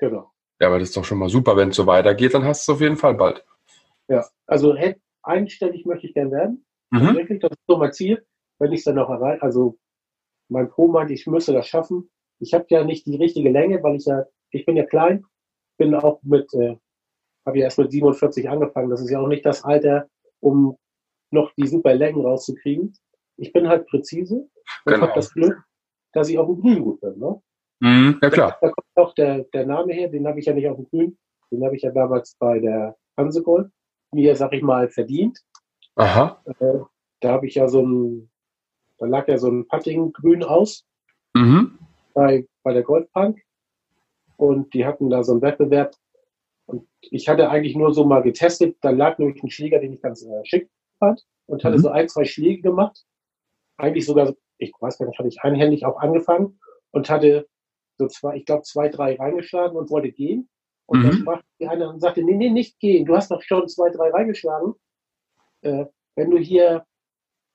[0.00, 0.32] Genau.
[0.58, 1.56] Ja, aber das ist doch schon mal super.
[1.56, 3.44] Wenn es so weitergeht, dann hast du es auf jeden Fall bald.
[4.08, 4.74] Ja, also
[5.22, 6.64] einstellig möchte ich gern werden.
[6.90, 7.14] Mhm.
[7.14, 8.26] Wirklich, das ist so mein Ziel.
[8.58, 9.78] Wenn ich es dann noch erreiche, also
[10.48, 12.10] mein Pro meint, ich müsste das schaffen.
[12.40, 15.24] Ich habe ja nicht die richtige Länge, weil ich ja, ich bin ja klein,
[15.78, 16.76] bin auch mit, äh,
[17.46, 18.90] habe ja erst mit 47 angefangen.
[18.90, 20.08] Das ist ja auch nicht das Alter,
[20.40, 20.76] um
[21.30, 22.94] noch die super Längen rauszukriegen.
[23.36, 24.50] Ich bin halt präzise und
[24.84, 25.02] genau.
[25.02, 25.62] habe das Glück,
[26.12, 27.18] dass ich auf dem Grün gut bin.
[27.18, 27.40] Ne?
[27.80, 28.58] Mhm, ja klar.
[28.60, 31.18] Da, kommt auch der, der Name her, den habe ich ja nicht auf dem Grün.
[31.50, 33.70] Den habe ich ja damals bei der Hansegold
[34.12, 35.38] mir, sag ich mal, verdient.
[35.96, 36.42] Aha.
[36.58, 36.78] Äh,
[37.20, 38.30] da habe ich ja so ein,
[38.98, 40.86] da lag ja so ein Putting-Grün aus
[41.34, 41.78] mhm.
[42.14, 43.40] bei, bei der Goldpunk.
[44.36, 45.94] Und die hatten da so einen Wettbewerb.
[46.66, 48.76] Und ich hatte eigentlich nur so mal getestet.
[48.80, 51.24] Da lag nämlich ein Schläger, den ich ganz äh, schick fand.
[51.46, 51.82] Und hatte mhm.
[51.82, 53.04] so ein, zwei Schläge gemacht.
[53.76, 56.58] Eigentlich sogar, ich weiß gar nicht, hatte ich einhändig auch angefangen
[56.92, 57.48] und hatte
[58.00, 60.48] so zwei, ich glaube, zwei, drei reingeschlagen und wollte gehen.
[60.86, 61.02] Und mhm.
[61.04, 63.04] dann sprach die eine und sagte, nee, nee, nicht gehen.
[63.04, 64.74] Du hast doch schon zwei, drei reingeschlagen.
[65.60, 65.84] Äh,
[66.16, 66.84] wenn du hier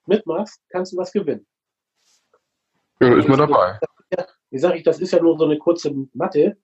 [0.05, 1.45] mitmachst, kannst du was gewinnen.
[3.01, 3.79] Ja, ist man dabei.
[4.51, 6.57] wie sage ich, das ist ja nur so eine kurze Matte.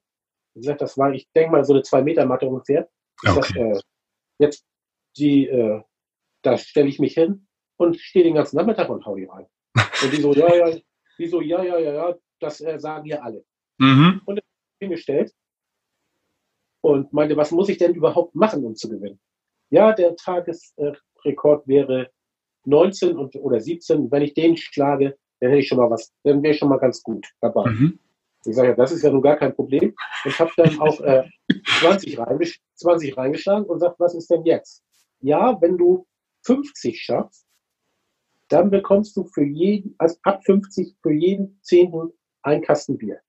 [0.54, 2.88] Wie gesagt, das war, ich denke mal, so eine zwei Meter Matte ungefähr.
[3.26, 3.34] Okay.
[3.34, 3.80] Das, äh,
[4.38, 4.64] jetzt
[5.18, 5.82] die, äh,
[6.42, 9.46] da stelle ich mich hin und stehe den ganzen Nachmittag und hau die rein.
[9.74, 10.78] Und die so, ja, ja,
[11.18, 13.44] die so, ja, ja, ja, ja, das äh, sagen hier alle.
[13.78, 14.20] Mhm.
[14.24, 14.40] Und
[14.80, 15.32] hingestellt
[16.80, 19.20] und meinte, was muss ich denn überhaupt machen, um zu gewinnen?
[19.72, 22.10] ja, der Tagesrekord wäre
[22.66, 24.10] 19 und, oder 17.
[24.10, 26.78] Wenn ich den schlage, dann hätte ich schon mal was, dann wäre ich schon mal
[26.78, 27.70] ganz gut dabei.
[27.70, 27.98] Mhm.
[28.44, 29.94] Ich sage ja, das ist ja nun gar kein Problem.
[30.24, 31.24] Und habe dann auch äh,
[31.80, 34.84] 20, reingesch 20 reingeschlagen und sagt, was ist denn jetzt?
[35.20, 36.06] Ja, wenn du
[36.42, 37.46] 50 schaffst,
[38.48, 43.20] dann bekommst du für jeden, also ab 50 für jeden Zehnten ein Kasten Bier.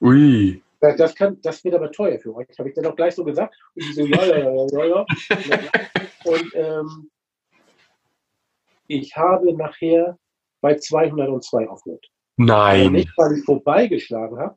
[0.00, 0.62] Ui.
[0.80, 2.46] Das, kann, das wird aber teuer für euch.
[2.58, 3.54] Habe ich dann auch gleich so gesagt.
[3.74, 5.06] Und die so, ja, ja, ja, ja, ja.
[6.24, 7.10] Und ähm,
[8.86, 10.18] ich habe nachher
[10.60, 12.06] bei 202 aufgehört.
[12.36, 12.80] Nein.
[12.80, 14.56] Also nicht, weil ich vorbeigeschlagen habe,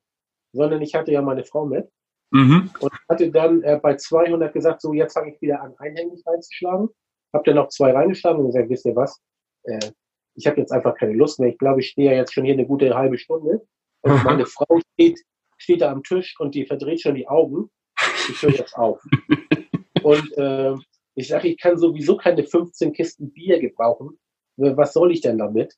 [0.53, 1.89] sondern ich hatte ja meine Frau mit.
[2.31, 2.69] Mhm.
[2.79, 6.89] Und hatte dann äh, bei 200 gesagt, so jetzt fange ich wieder an, einhändig reinzuschlagen.
[7.33, 9.19] Hab dann noch zwei reingeschlagen und gesagt, wisst ihr was?
[9.63, 9.91] Äh,
[10.35, 11.49] ich habe jetzt einfach keine Lust mehr.
[11.49, 13.65] Ich glaube, ich stehe ja jetzt schon hier eine gute halbe Stunde.
[14.01, 15.19] Und meine Frau steht,
[15.61, 17.69] steht da am Tisch und die verdreht schon die Augen.
[18.29, 19.01] Ich höre jetzt auf.
[20.03, 20.73] Und äh,
[21.13, 24.19] ich sage, ich kann sowieso keine 15 Kisten Bier gebrauchen.
[24.57, 25.75] Was soll ich denn damit?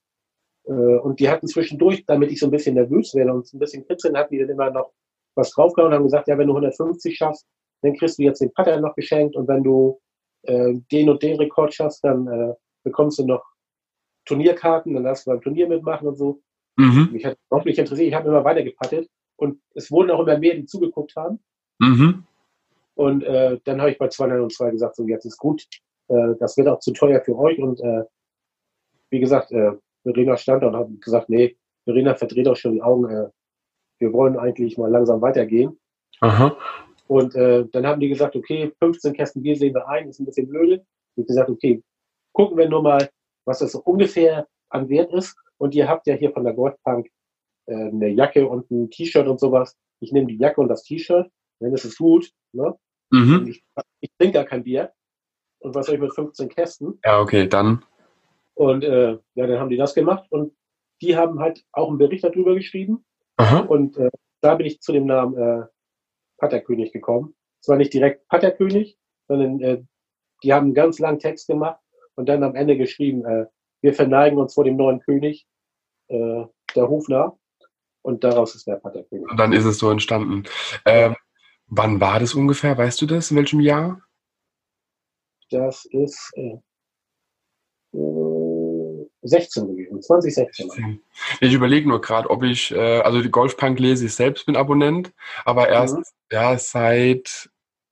[0.65, 3.85] Äh, und die hatten zwischendurch, damit ich so ein bisschen nervös werde und ein bisschen
[3.85, 4.93] kitzeln, hatten die dann immer noch
[5.35, 7.45] was draufgehauen und haben gesagt, ja, wenn du 150 schaffst,
[7.81, 9.99] dann kriegst du jetzt den Putter noch geschenkt und wenn du
[10.43, 13.43] äh, den und den Rekord schaffst, dann äh, bekommst du noch
[14.25, 16.41] Turnierkarten, dann darfst du beim Turnier mitmachen und so.
[16.77, 17.09] Mhm.
[17.11, 20.37] Mich hat überhaupt nicht interessiert, ich habe immer weiter gepattet und es wurden auch immer
[20.37, 21.39] mehr, die zugeguckt haben.
[21.79, 22.23] Mhm.
[22.95, 25.65] Und äh, dann habe ich bei 202 gesagt, so jetzt ist gut,
[26.09, 28.03] äh, das wird auch zu teuer für euch und äh,
[29.09, 29.71] wie gesagt, äh,
[30.03, 33.29] Verena stand da und hat gesagt, nee, Verena verdreht auch schon die Augen, äh,
[33.99, 35.79] wir wollen eigentlich mal langsam weitergehen.
[36.19, 36.55] Aha.
[37.07, 40.25] Und äh, dann haben die gesagt, okay, 15 Kästen Bier sehen wir ein, ist ein
[40.25, 40.85] bisschen blöde.
[41.15, 41.83] Ich habe gesagt, okay,
[42.33, 43.09] gucken wir nur mal,
[43.45, 45.35] was das so ungefähr an Wert ist.
[45.57, 47.07] Und ihr habt ja hier von der Goldpunk
[47.65, 49.77] äh, eine Jacke und ein T-Shirt und sowas.
[49.99, 52.31] Ich nehme die Jacke und das T-Shirt, wenn es ist gut.
[52.51, 52.75] Ne?
[53.11, 53.47] Mhm.
[53.47, 53.63] Ich,
[53.99, 54.91] ich trinke gar kein Bier.
[55.59, 56.99] Und was soll ich mit 15 Kästen?
[57.05, 57.83] Ja, okay, dann.
[58.53, 60.53] Und äh, ja, dann haben die das gemacht und
[61.01, 63.05] die haben halt auch einen Bericht darüber geschrieben.
[63.37, 63.59] Aha.
[63.59, 64.09] Und äh,
[64.41, 65.65] da bin ich zu dem Namen äh,
[66.37, 67.35] Patterkönig gekommen.
[67.61, 68.97] Zwar nicht direkt Patterkönig,
[69.27, 69.83] sondern äh,
[70.43, 71.79] die haben einen ganz langen Text gemacht
[72.15, 73.45] und dann am Ende geschrieben, äh,
[73.81, 75.47] wir verneigen uns vor dem neuen König,
[76.09, 76.45] äh,
[76.75, 77.37] der Hofner.
[78.03, 79.27] Und daraus ist der Patterkönig.
[79.29, 80.43] Und dann ist es so entstanden.
[80.85, 81.15] Ähm,
[81.67, 82.77] wann war das ungefähr?
[82.77, 83.31] Weißt du das?
[83.31, 84.01] In welchem Jahr?
[85.49, 86.57] Das ist äh,
[89.21, 90.99] 16 gewesen, 2016.
[91.39, 95.13] Ich überlege nur gerade, ob ich, äh, also die Golfpunk lese ich selbst, bin Abonnent,
[95.45, 96.03] aber erst mhm.
[96.31, 97.49] ja, seit,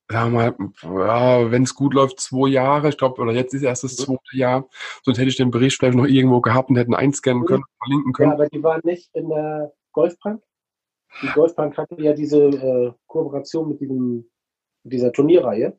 [0.09, 3.63] sagen wir mal, ja, wenn es gut läuft, zwei Jahre, ich glaube, oder jetzt ist
[3.63, 4.03] erst das mhm.
[4.03, 4.69] zweite Jahr,
[5.03, 7.47] sonst hätte ich den Bericht vielleicht noch irgendwo gehabt und hätten einscannen mhm.
[7.47, 8.29] können, verlinken können.
[8.31, 10.41] Ja, aber die waren nicht in der Golfpunk.
[11.21, 14.29] Die Golfpunk hatte ja diese äh, Kooperation mit, diesem,
[14.83, 15.77] dieser Turnierreihe.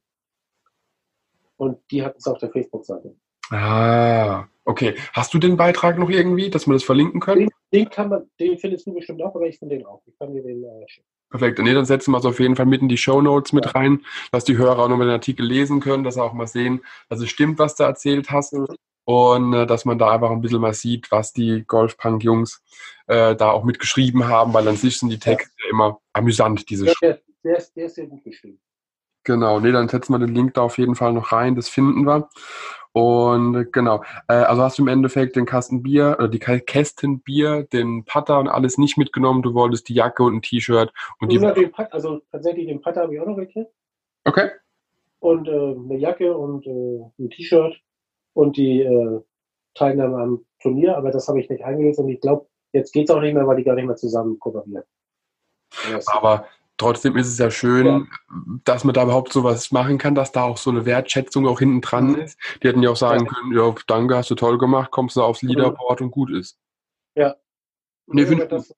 [1.56, 3.14] Und die hatten es auf der Facebook-Seite.
[3.50, 4.94] Ah, okay.
[5.12, 7.40] Hast du den Beitrag noch irgendwie, dass wir das verlinken können?
[7.40, 10.02] Den, den kann man, den findest du bestimmt auch, aber ich finde den auch.
[10.06, 11.06] Ich kann dir den äh, schicken.
[11.30, 11.58] Perfekt.
[11.58, 13.70] Nee, dann setzen wir es auf jeden Fall mit in die Show Notes mit ja.
[13.72, 16.82] rein, dass die Hörer auch nochmal den Artikel lesen können, dass sie auch mal sehen,
[17.08, 18.52] dass es stimmt, was du erzählt hast.
[18.52, 18.66] Mhm.
[19.04, 22.62] Und äh, dass man da einfach ein bisschen mal sieht, was die Golfpunk-Jungs
[23.08, 25.70] äh, da auch mitgeschrieben haben, weil an sich sind die Texte ja.
[25.70, 28.60] immer amüsant, diese ja, der, der, ist, der ist sehr gut geschrieben.
[29.24, 32.04] Genau, nee, dann setzen wir den Link da auf jeden Fall noch rein, das finden
[32.06, 32.28] wir.
[32.92, 37.66] Und genau, äh, also hast du im Endeffekt den Kasten Bier, oder die Kästen Bier,
[37.72, 39.42] den Putter und alles nicht mitgenommen.
[39.42, 40.92] Du wolltest die Jacke und ein T-Shirt.
[41.20, 43.70] und die den Putter, Also tatsächlich den Putter habe ich auch noch gekriegt.
[44.24, 44.50] Okay.
[45.20, 47.80] Und äh, eine Jacke und äh, ein T-Shirt
[48.34, 49.20] und die äh,
[49.74, 53.14] Teilnahme am Turnier, aber das habe ich nicht eingelöst und ich glaube, jetzt geht es
[53.14, 54.84] auch nicht mehr, weil die gar nicht mehr zusammen kooperieren.
[56.06, 58.06] Aber trotzdem ist es ja schön, ja.
[58.64, 61.80] dass man da überhaupt sowas machen kann, dass da auch so eine Wertschätzung auch hinten
[61.80, 62.16] dran mhm.
[62.16, 62.38] ist.
[62.62, 63.32] Die hätten ja auch sagen ja.
[63.32, 65.50] können, ja, danke, hast du toll gemacht, kommst du aufs mhm.
[65.50, 66.06] Leaderboard mhm.
[66.06, 66.58] und gut ist.
[67.14, 67.36] Ja.
[68.06, 68.74] Nee, ja das,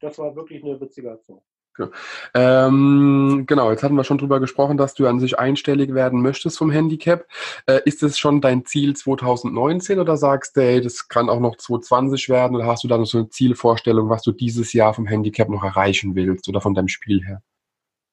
[0.00, 1.40] das war wirklich eine witzige Aktion.
[1.78, 1.90] Okay.
[2.34, 6.58] Ähm, genau, jetzt hatten wir schon drüber gesprochen, dass du an sich einstellig werden möchtest
[6.58, 7.26] vom Handicap.
[7.66, 11.56] Äh, ist es schon dein Ziel 2019 oder sagst du, hey, das kann auch noch
[11.56, 15.06] 2020 werden oder hast du da noch so eine Zielvorstellung, was du dieses Jahr vom
[15.06, 17.42] Handicap noch erreichen willst oder von deinem Spiel her?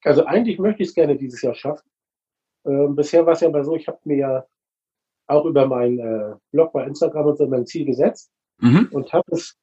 [0.03, 1.87] Also eigentlich möchte ich es gerne dieses Jahr schaffen.
[2.65, 4.45] Äh, bisher war es ja mal so, ich habe mir ja
[5.27, 8.89] auch über meinen äh, Blog bei Instagram und so mein Ziel gesetzt mhm.
[8.91, 9.55] und habe es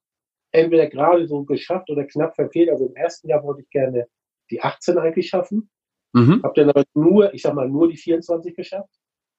[0.53, 2.71] entweder gerade so geschafft oder knapp verfehlt.
[2.71, 4.07] Also im ersten Jahr wollte ich gerne
[4.51, 5.71] die 18 eigentlich schaffen.
[6.13, 6.43] Mhm.
[6.43, 8.91] Habe dann aber nur, ich sag mal, nur die 24 geschafft,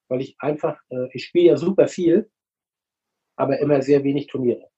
[0.08, 2.30] weil ich einfach, äh, ich spiele ja super viel,
[3.36, 4.70] aber immer sehr wenig Turniere.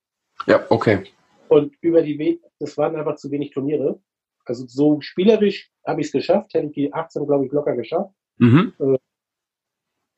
[0.48, 1.04] Ja, okay.
[1.50, 4.02] Und über die Weg, das waren einfach zu wenig Turniere.
[4.46, 8.14] Also so spielerisch habe ich es geschafft, hätte ich die 18, glaube ich, locker geschafft.
[8.38, 8.74] Mhm.
[8.80, 8.98] Äh,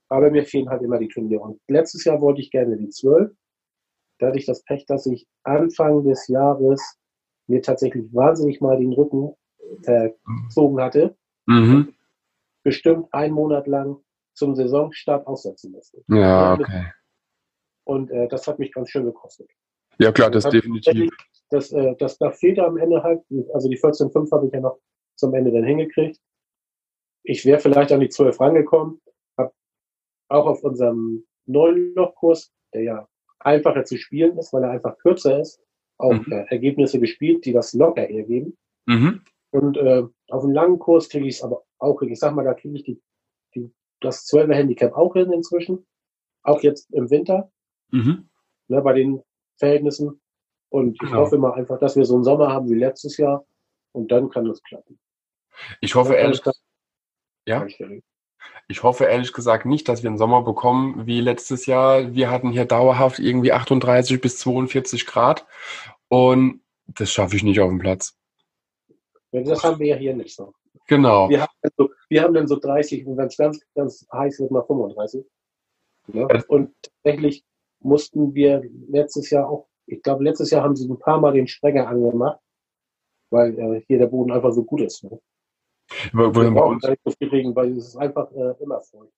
[0.09, 1.41] Aber mir fehlen halt immer die Turniere.
[1.41, 3.31] Und letztes Jahr wollte ich gerne die 12.
[4.19, 6.97] Da hatte ich das Pech, dass ich Anfang des Jahres
[7.47, 9.35] mir tatsächlich wahnsinnig mal den Rücken
[9.83, 11.15] verzogen hatte.
[11.45, 11.93] Mhm.
[12.63, 13.97] Bestimmt einen Monat lang
[14.33, 16.03] zum Saisonstart aussetzen musste.
[16.07, 16.91] Ja, okay.
[17.83, 19.49] Und äh, das hat mich ganz schön gekostet.
[19.99, 21.11] Ja, klar, das, das definitiv.
[21.49, 23.21] Das, äh, das, da fehlte am Ende halt,
[23.53, 24.79] also die 14,5 habe ich ja noch
[25.15, 26.19] zum Ende dann hingekriegt.
[27.23, 29.01] Ich wäre vielleicht an die 12 rangekommen,
[29.37, 29.53] habe
[30.29, 33.07] auch auf unserem neuen Lochkurs, der ja
[33.45, 35.61] einfacher zu spielen ist, weil er einfach kürzer ist,
[35.97, 36.31] auch mhm.
[36.31, 38.57] äh, Ergebnisse gespielt, die das locker hergeben.
[38.85, 39.21] Mhm.
[39.51, 42.11] Und äh, auf einem langen Kurs kriege ich es aber auch hin.
[42.11, 43.01] Ich sag mal, da kriege ich die,
[43.53, 43.71] die,
[44.01, 45.85] das 12er Handicap auch hin inzwischen.
[46.43, 47.51] Auch jetzt im Winter.
[47.91, 48.29] Mhm.
[48.67, 49.21] Ne, bei den
[49.57, 50.19] Verhältnissen.
[50.69, 51.21] Und ich genau.
[51.21, 53.45] hoffe mal einfach, dass wir so einen Sommer haben wie letztes Jahr.
[53.93, 54.99] Und dann kann das klappen.
[55.79, 56.61] Ich hoffe ehrlich gesagt.
[57.47, 57.65] Ja.
[58.67, 62.13] Ich hoffe ehrlich gesagt nicht, dass wir einen Sommer bekommen wie letztes Jahr.
[62.13, 65.45] Wir hatten hier dauerhaft irgendwie 38 bis 42 Grad.
[66.07, 68.17] Und das schaffe ich nicht auf dem Platz.
[69.31, 70.53] Das haben wir ja hier nicht so.
[70.87, 71.29] Genau.
[71.29, 74.51] Wir haben, so, wir haben dann so 30 und wenn es ganz, ganz heiß wird,
[74.51, 75.25] mal 35.
[76.13, 76.27] Ja?
[76.47, 77.43] Und tatsächlich
[77.79, 81.47] mussten wir letztes Jahr auch, ich glaube, letztes Jahr haben sie ein paar Mal den
[81.47, 82.39] Sprenger angemacht,
[83.29, 85.03] weil äh, hier der Boden einfach so gut ist.
[85.03, 85.19] Ne?
[86.13, 89.09] Wir, brauchen gar nicht so viel Regen, weil es ist einfach äh, immer voll.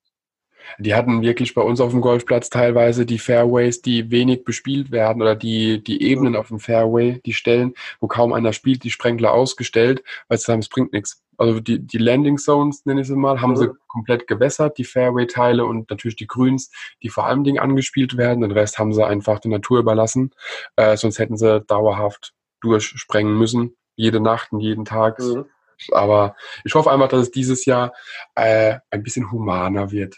[0.79, 5.21] Die hatten wirklich bei uns auf dem Golfplatz teilweise die Fairways, die wenig bespielt werden
[5.21, 9.33] oder die, die Ebenen auf dem Fairway, die Stellen, wo kaum einer spielt, die Sprenkler
[9.33, 11.23] ausgestellt, weil sie sagen, es bringt nichts.
[11.38, 13.57] Also die, die Landing Zones, nenne ich sie mal, haben mhm.
[13.57, 16.71] sie komplett gewässert, die Fairway-Teile und natürlich die Grüns,
[17.03, 18.41] die vor allem Dingen angespielt werden.
[18.41, 20.33] Den Rest haben sie einfach der Natur überlassen.
[20.75, 25.19] Äh, sonst hätten sie dauerhaft durchsprengen müssen, jede Nacht und jeden Tag.
[25.19, 25.45] Mhm.
[25.91, 27.93] Aber ich hoffe einfach, dass es dieses Jahr
[28.36, 30.15] äh, ein bisschen humaner wird.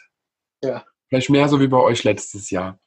[0.63, 0.83] Ja.
[1.07, 2.79] Vielleicht mehr so wie bei euch letztes Jahr.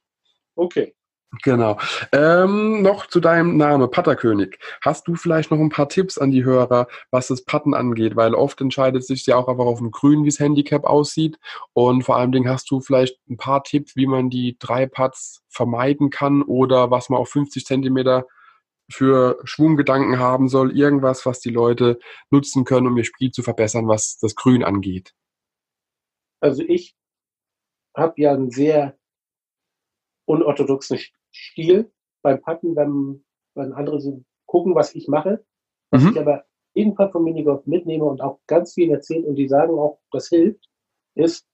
[0.54, 0.94] Okay.
[1.42, 1.78] Genau.
[2.12, 4.58] Ähm, noch zu deinem Namen, Patterkönig.
[4.82, 8.16] Hast du vielleicht noch ein paar Tipps an die Hörer, was das Patten angeht?
[8.16, 11.38] Weil oft entscheidet sich ja auch einfach auf dem Grün, wie das Handicap aussieht.
[11.72, 15.42] Und vor allen Dingen hast du vielleicht ein paar Tipps, wie man die drei Putts
[15.48, 18.26] vermeiden kann oder was man auf 50 Zentimeter
[18.90, 20.76] für Schwunggedanken haben soll.
[20.76, 21.98] Irgendwas, was die Leute
[22.30, 25.14] nutzen können, um ihr Spiel zu verbessern, was das Grün angeht.
[26.40, 26.96] Also ich
[27.96, 28.96] habe ja einen sehr
[30.26, 30.98] unorthodoxen
[31.32, 31.90] Stil
[32.22, 33.24] beim Patten, wenn,
[33.54, 35.44] wenn andere so gucken, was ich mache.
[35.90, 36.10] Was mhm.
[36.10, 40.00] ich aber ebenfalls vom Minigolf mitnehme und auch ganz viel erzählt und die sagen auch,
[40.10, 40.68] das hilft,
[41.14, 41.46] ist,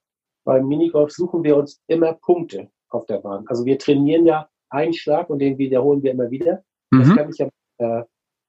[0.44, 3.46] beim Minigolf suchen wir uns immer Punkte auf der Bahn.
[3.48, 6.64] Also wir trainieren ja einen Schlag und den wiederholen wir immer wieder.
[6.90, 6.98] Mhm.
[6.98, 8.04] Das kann ich ja äh,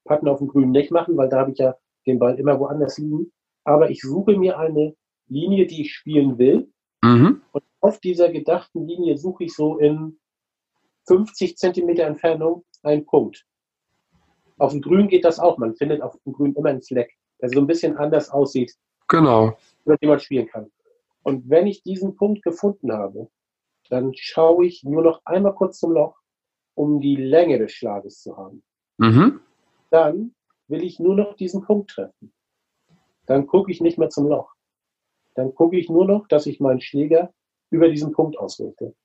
[0.06, 1.76] Patten auf dem Grün nicht machen, weil da habe ich ja
[2.06, 3.32] den Ball immer woanders liegen.
[3.64, 4.96] Aber ich suche mir eine
[5.28, 6.72] Linie, die ich spielen will.
[7.04, 7.42] Mhm.
[7.52, 10.20] Und auf dieser gedachten Linie suche ich so in
[11.08, 13.46] 50 Zentimeter Entfernung einen Punkt.
[14.58, 15.58] Auf dem Grün geht das auch.
[15.58, 18.76] Man findet auf dem Grün immer einen Fleck, der so ein bisschen anders aussieht.
[19.08, 19.58] Genau.
[19.86, 20.70] Über den man spielen kann.
[21.24, 23.30] Und wenn ich diesen Punkt gefunden habe,
[23.90, 26.16] dann schaue ich nur noch einmal kurz zum Loch,
[26.80, 28.64] um die Länge des Schlages zu haben.
[29.00, 29.42] Mhm.
[29.90, 30.34] Dann
[30.70, 32.32] will ich nur noch diesen Punkt treffen.
[33.26, 34.54] Dann gucke ich nicht mehr zum Loch.
[35.36, 37.34] Dann gucke ich nur noch, dass ich meinen Schläger
[37.70, 38.96] über diesen Punkt ausrichte,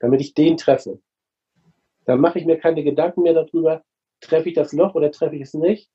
[0.00, 1.00] damit ich den treffe.
[2.06, 3.84] Dann mache ich mir keine Gedanken mehr darüber,
[4.20, 5.88] treffe ich das Loch oder treffe ich es nicht.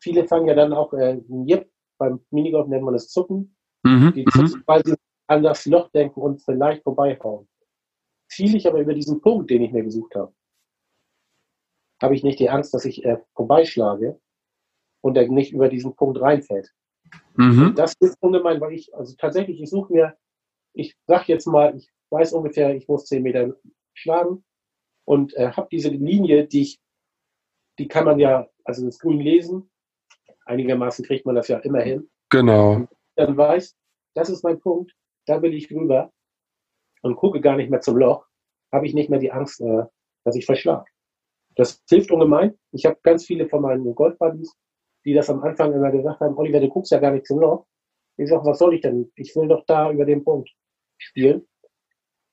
[0.00, 4.12] Viele fangen ja dann auch äh, Jip, beim Minigolf nennt man das Zucken, mhm.
[4.14, 4.94] die zucken, weil sie
[5.26, 7.48] an das Loch denken und vielleicht vorbeihauen.
[8.28, 10.34] Ziele ich aber über diesen Punkt, den ich mir gesucht habe,
[12.02, 14.20] habe ich nicht die Angst, dass ich äh, vorbeischlage
[15.02, 16.72] und er nicht über diesen Punkt reinfällt.
[17.36, 17.74] Mhm.
[17.76, 20.16] Das ist ungemein, weil ich, also tatsächlich, ich suche mir
[20.76, 23.56] ich sag jetzt mal, ich weiß ungefähr, ich muss 10 Meter
[23.94, 24.44] schlagen
[25.04, 26.80] und äh, habe diese Linie, die ich,
[27.78, 29.70] die kann man ja, also das Grün lesen.
[30.44, 32.08] Einigermaßen kriegt man das ja immer hin.
[32.30, 32.74] Genau.
[32.74, 33.74] Und dann weiß,
[34.14, 34.94] das ist mein Punkt,
[35.26, 36.12] da will ich rüber
[37.06, 38.26] und gucke gar nicht mehr zum Loch,
[38.72, 39.84] habe ich nicht mehr die Angst, äh,
[40.24, 40.86] dass ich verschlag.
[41.54, 42.54] Das hilft ungemein.
[42.72, 44.52] Ich habe ganz viele von meinen Golfbuddies,
[45.04, 47.64] die das am Anfang immer gesagt haben, Oliver, du guckst ja gar nicht zum Loch.
[48.18, 49.10] Ich sage, was soll ich denn?
[49.14, 50.50] Ich will doch da über den Punkt
[50.98, 51.46] spielen.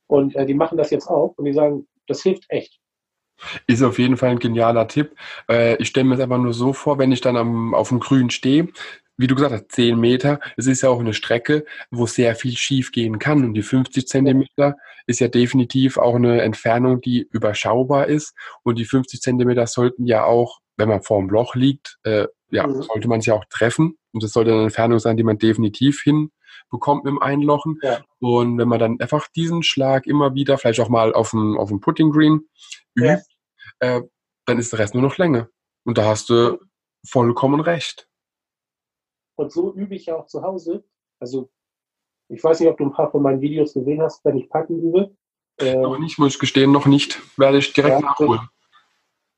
[0.07, 2.79] Und äh, die machen das jetzt auch und die sagen, das hilft echt.
[3.67, 5.15] Ist auf jeden Fall ein genialer Tipp.
[5.49, 7.99] Äh, ich stelle mir es einfach nur so vor, wenn ich dann am, auf dem
[7.99, 8.67] Grün stehe,
[9.17, 12.55] wie du gesagt hast, 10 Meter, es ist ja auch eine Strecke, wo sehr viel
[12.55, 13.43] schief gehen kann.
[13.43, 18.33] Und die 50 Zentimeter ist ja definitiv auch eine Entfernung, die überschaubar ist.
[18.63, 22.67] Und die 50 Zentimeter sollten ja auch, wenn man vor dem Loch liegt, äh, ja,
[22.67, 22.81] mhm.
[22.81, 23.97] sollte man sich auch treffen.
[24.11, 26.31] Und das sollte eine Entfernung sein, die man definitiv hin
[26.69, 27.79] bekommt mit dem Einlochen.
[27.81, 28.01] Ja.
[28.19, 31.69] Und wenn man dann einfach diesen Schlag immer wieder, vielleicht auch mal auf dem, auf
[31.69, 32.41] dem Putting Green
[32.95, 33.23] übt,
[33.81, 33.97] Ja.
[33.97, 34.01] äh,
[34.45, 35.49] dann ist der Rest nur noch Länge.
[35.85, 36.59] Und da hast du
[37.05, 38.07] vollkommen recht.
[39.35, 40.83] Und so übe ich ja auch zu Hause.
[41.19, 41.49] Also,
[42.29, 44.79] ich weiß nicht, ob du ein paar von meinen Videos gesehen hast, wenn ich Patten
[44.79, 45.15] übe.
[45.61, 47.21] Noch Ähm, nicht, muss ich gestehen, noch nicht.
[47.37, 48.41] Werde ich direkt Ja, nachholen.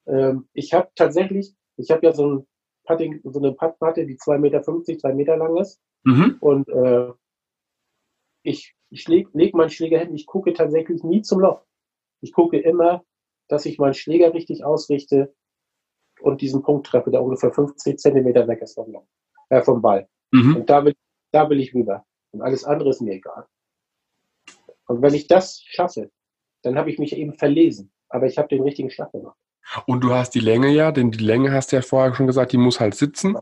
[0.08, 2.48] ähm, ich habe tatsächlich, ich habe ja so, ein
[2.86, 5.82] Putting, so eine Puttmatte, die 2,50 Meter, 2 Meter lang ist.
[6.04, 6.38] Mhm.
[6.40, 7.12] Und äh,
[8.44, 10.14] ich, ich leg, leg meinen Schläger hin.
[10.14, 11.66] Ich gucke tatsächlich nie zum Loch.
[12.22, 13.04] Ich gucke immer,
[13.48, 15.34] dass ich meinen Schläger richtig ausrichte
[16.22, 19.08] und diesen Punkt treffe, der ungefähr 50 Zentimeter weg ist vom, Loch,
[19.50, 20.08] äh, vom Ball.
[20.32, 20.58] Mhm.
[20.58, 20.96] Und da will,
[21.32, 22.06] da will ich rüber.
[22.32, 23.46] Und alles andere ist mir egal.
[24.88, 26.12] Und wenn ich das schaffe,
[26.62, 27.92] dann habe ich mich eben verlesen.
[28.10, 29.38] Aber ich habe den richtigen Schlag gemacht.
[29.88, 32.52] Und du hast die Länge ja, denn die Länge hast du ja vorher schon gesagt,
[32.52, 33.38] die muss halt sitzen.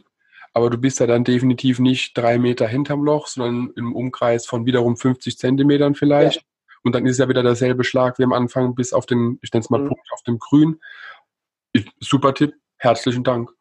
[0.54, 4.66] Aber du bist ja dann definitiv nicht drei Meter hinterm Loch, sondern im Umkreis von
[4.66, 6.46] wiederum 50 Zentimetern vielleicht.
[6.84, 9.62] Und dann ist ja wieder derselbe Schlag wie am Anfang bis auf den, ich nenne
[9.62, 9.88] es mal Mhm.
[9.90, 10.80] Punkt auf dem Grün.
[11.72, 13.52] Ich, super Tipp, herzlichen Dank.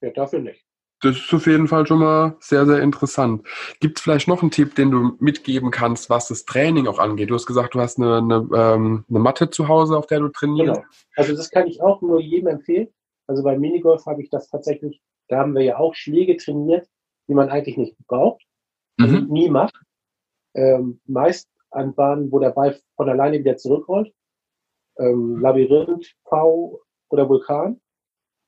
[0.00, 0.67] Ja, dafür nicht.
[1.00, 3.46] Das ist auf jeden Fall schon mal sehr, sehr interessant.
[3.80, 7.30] Gibt es vielleicht noch einen Tipp, den du mitgeben kannst, was das Training auch angeht?
[7.30, 10.28] Du hast gesagt, du hast eine, eine, ähm, eine Matte zu Hause, auf der du
[10.28, 10.80] trainierst.
[10.80, 10.86] Genau.
[11.14, 12.88] Also das kann ich auch nur jedem empfehlen.
[13.28, 16.88] Also beim Minigolf habe ich das tatsächlich, da haben wir ja auch Schläge trainiert,
[17.28, 18.42] die man eigentlich nicht braucht,
[18.98, 19.26] also Mhm.
[19.28, 19.74] nie macht.
[20.54, 24.12] Ähm, meist an Bahnen, wo der Ball von alleine wieder zurückrollt.
[24.98, 26.80] Ähm, Labyrinth, V
[27.10, 27.80] oder Vulkan.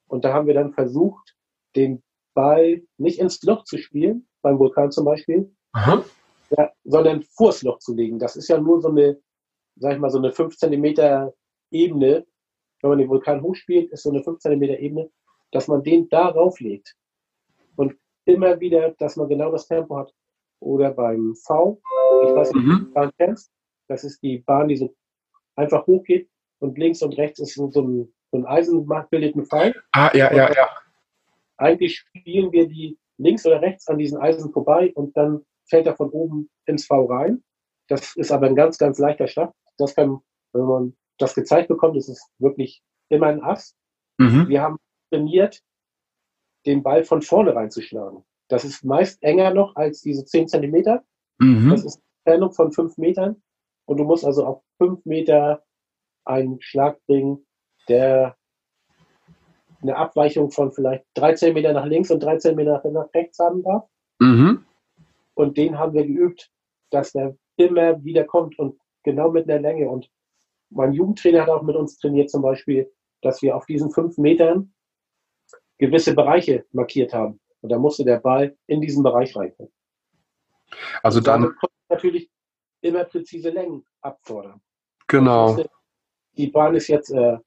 [0.09, 1.36] Und da haben wir dann versucht,
[1.76, 2.03] den
[2.41, 6.03] Ball nicht ins Loch zu spielen, beim Vulkan zum Beispiel, Aha.
[6.57, 8.18] ja, sondern vors Loch zu legen.
[8.18, 9.20] Das ist ja nur so eine,
[9.76, 11.34] sag ich mal, so eine 5 Zentimeter
[11.70, 12.26] Ebene.
[12.80, 15.11] Wenn man den Vulkan hochspielt, ist so eine 5 Zentimeter Ebene,
[15.53, 16.97] dass man den da rauflegt.
[17.76, 20.14] Und immer wieder, dass man genau das Tempo hat.
[20.61, 21.80] Oder beim V,
[22.24, 22.86] ich weiß nicht, ob du Mhm.
[22.86, 23.53] die Bahn kennst,
[23.88, 24.95] das ist die Bahn, die so
[25.57, 26.28] einfach hochgeht
[26.61, 27.72] und links und rechts ist so ein,
[28.30, 29.74] so ein Eisenbahn bildet ein Pfeil.
[29.93, 30.68] Ah, ja, ja, ja.
[31.61, 35.94] Eigentlich spielen wir die links oder rechts an diesen Eisen vorbei und dann fällt er
[35.94, 37.44] von oben ins V rein.
[37.88, 39.52] Das ist aber ein ganz, ganz leichter Schlag.
[39.76, 40.20] Das kann,
[40.52, 43.76] wenn man das gezeigt bekommt, ist es wirklich immer ein Ass.
[44.18, 44.48] Mhm.
[44.48, 44.78] Wir haben
[45.12, 45.61] trainiert,
[46.66, 48.24] den Ball von vorne reinzuschlagen.
[48.48, 51.04] Das ist meist enger noch als diese 10 Zentimeter.
[51.38, 51.72] Das Mhm.
[51.72, 53.42] ist eine Entfernung von 5 Metern.
[53.86, 55.62] Und du musst also auf 5 Meter
[56.24, 57.46] einen Schlag bringen,
[57.88, 58.36] der
[59.82, 63.88] eine Abweichung von vielleicht 13 Meter nach links und 13 Meter nach rechts haben darf.
[64.18, 64.64] Mhm.
[65.34, 66.50] Und den haben wir geübt,
[66.90, 69.88] dass der immer wieder kommt und genau mit einer Länge.
[69.88, 70.10] Und
[70.70, 72.90] mein Jugendtrainer hat auch mit uns trainiert, zum Beispiel,
[73.22, 74.72] dass wir auf diesen fünf Metern
[75.78, 77.40] gewisse Bereiche markiert haben.
[77.62, 79.72] Und da musste der Ball in diesen Bereich reinkommen.
[81.02, 81.54] Also dann,
[81.88, 82.30] natürlich
[82.80, 84.60] immer präzise Längen abfordern.
[85.06, 85.56] genau.
[86.36, 87.38] Die Bahn ist jetzt äh,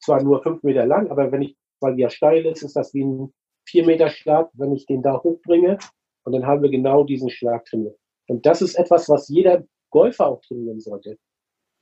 [0.00, 2.94] zwar nur fünf Meter lang, aber wenn ich, weil die ja steil ist, ist das
[2.94, 3.32] wie ein
[3.66, 5.78] vier Meter Schlag, wenn ich den da hochbringe.
[6.24, 7.96] Und dann haben wir genau diesen Schlag trainiert.
[8.28, 11.18] Und das ist etwas, was jeder Golfer auch trainieren sollte.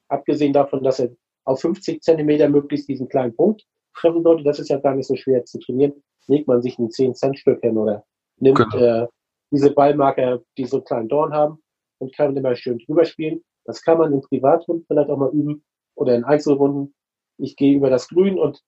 [0.09, 1.11] Abgesehen davon, dass er
[1.45, 5.17] auf 50 Zentimeter möglichst diesen kleinen Punkt treffen sollte, das ist ja gar nicht so
[5.17, 5.93] schwer zu trainieren.
[6.27, 8.05] Legt man sich ein 10-Cent-Stück hin oder
[8.39, 8.77] nimmt Genau.
[8.77, 9.07] äh,
[9.51, 11.59] diese Ballmarker, die so einen kleinen Dorn haben
[11.99, 13.43] und kann immer schön drüber spielen.
[13.65, 16.95] Das kann man in Privatrunden vielleicht auch mal üben oder in Einzelrunden.
[17.39, 18.63] Ich gehe über das Grün und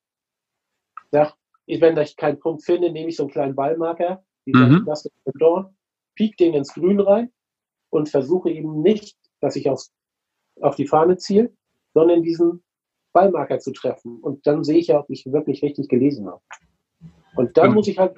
[1.11, 1.35] sag,
[1.67, 4.85] ich- wenn ich keinen Punkt finde, nehme ich so einen kleinen Ballmarker, wie Mhm.
[4.87, 5.09] das
[5.39, 5.77] Dorn,
[6.15, 7.33] piek den ins Grün rein
[7.91, 9.93] und versuche eben nicht, dass ich aufs,
[10.61, 11.53] auf die Fahne ziele,
[11.95, 12.63] sondern diesen
[13.13, 14.21] Ballmarker zu treffen.
[14.21, 16.43] Und dann sehe ich ja, ob ich wirklich richtig gelesen habe.
[17.35, 17.75] Und dann Mhm.
[17.75, 18.17] muss ich halt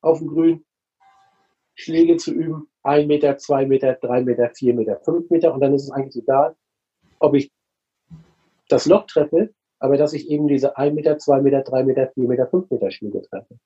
[0.00, 0.64] auf dem Grün
[1.74, 2.68] Schläge zu üben.
[2.82, 5.52] Ein Meter, zwei Meter, drei Meter, vier Meter, fünf Meter.
[5.52, 6.56] Und dann ist es eigentlich egal,
[7.18, 7.52] ob ich
[8.68, 12.28] das Loch treffe, aber dass ich eben diese ein Meter, zwei Meter, drei Meter, vier
[12.28, 13.58] Meter, fünf Meter Schläge treffe.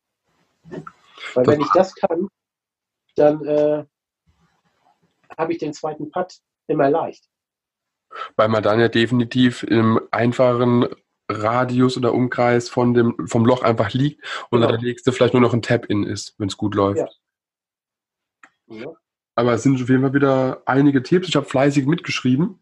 [1.34, 2.28] Weil wenn ich das kann,
[3.16, 3.84] dann äh,
[5.36, 7.28] habe ich den zweiten Putt immer leicht.
[8.36, 10.86] Weil man dann ja definitiv im einfachen
[11.28, 14.72] Radius oder Umkreis von dem, vom Loch einfach liegt und Genau.
[14.72, 16.98] der nächste vielleicht nur noch ein Tap-In ist, wenn es gut läuft.
[16.98, 18.76] Ja.
[18.76, 18.92] Ja.
[19.36, 21.28] Aber es sind auf jeden Fall wieder einige Tipps.
[21.28, 22.58] Ich habe fleißig mitgeschrieben.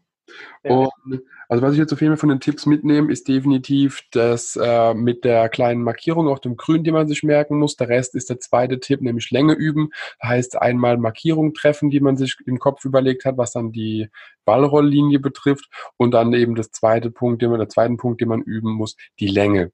[0.63, 0.71] Ja.
[0.71, 4.55] Und also was ich jetzt auf jeden Fall von den Tipps mitnehme, ist definitiv das
[4.55, 7.75] äh, mit der kleinen Markierung auf dem Grün, die man sich merken muss.
[7.75, 9.89] Der Rest ist der zweite Tipp, nämlich Länge üben.
[10.21, 14.09] Heißt einmal Markierung treffen, die man sich im Kopf überlegt hat, was dann die
[14.45, 15.69] Ballrolllinie betrifft.
[15.97, 18.95] Und dann eben das zweite Punkt, den man, der zweiten Punkt, den man üben muss,
[19.19, 19.71] die Länge.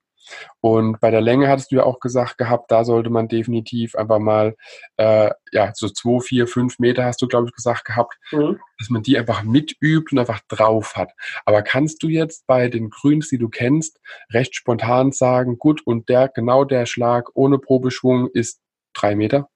[0.62, 4.20] Und bei der Länge hattest du ja auch gesagt gehabt, da sollte man definitiv einfach
[4.20, 4.56] mal,
[4.98, 8.60] äh, ja, so zwei, vier, fünf Meter hast du, glaube ich, gesagt gehabt, mhm.
[8.80, 11.12] dass man die einfach mitübt und einfach drauf hat.
[11.46, 14.00] Aber kannst du jetzt bei den Grüns, die du kennst,
[14.32, 18.62] recht spontan sagen, gut, und der, genau der Schlag ohne Probeschwung ist
[18.94, 19.50] drei Meter?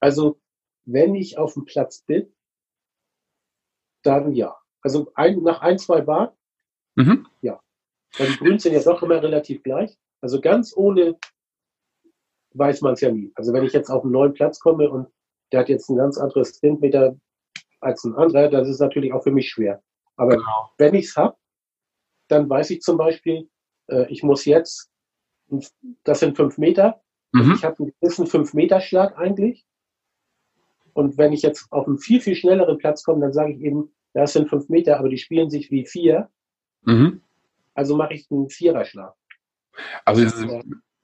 [0.00, 0.40] Also,
[0.84, 2.32] wenn ich auf dem Platz bin,
[4.02, 4.56] dann ja.
[4.82, 6.36] Also ein, nach ein, zwei Bar,
[6.94, 7.26] mhm.
[7.40, 7.60] ja.
[8.18, 9.96] Weil die Grüns sind ja doch immer relativ gleich.
[10.20, 11.16] Also ganz ohne
[12.54, 13.32] weiß man es ja nie.
[13.34, 15.08] Also wenn ich jetzt auf einen neuen Platz komme und
[15.52, 17.16] der hat jetzt ein ganz anderes Windmeter
[17.80, 19.82] als ein anderer, das ist natürlich auch für mich schwer.
[20.16, 20.70] Aber genau.
[20.78, 21.36] wenn ich es habe,
[22.28, 23.48] dann weiß ich zum Beispiel,
[23.88, 24.90] äh, ich muss jetzt,
[26.04, 27.00] das sind fünf Meter,
[27.32, 27.52] mhm.
[27.52, 29.66] ich habe einen gewissen fünf Meter Schlag eigentlich.
[30.94, 33.94] Und wenn ich jetzt auf einen viel, viel schnelleren Platz komme, dann sage ich eben,
[34.14, 36.30] das sind fünf Meter, aber die spielen sich wie vier.
[36.82, 37.20] Mhm.
[37.76, 39.14] Also mache ich einen Viererschlag.
[40.04, 40.46] Also ist es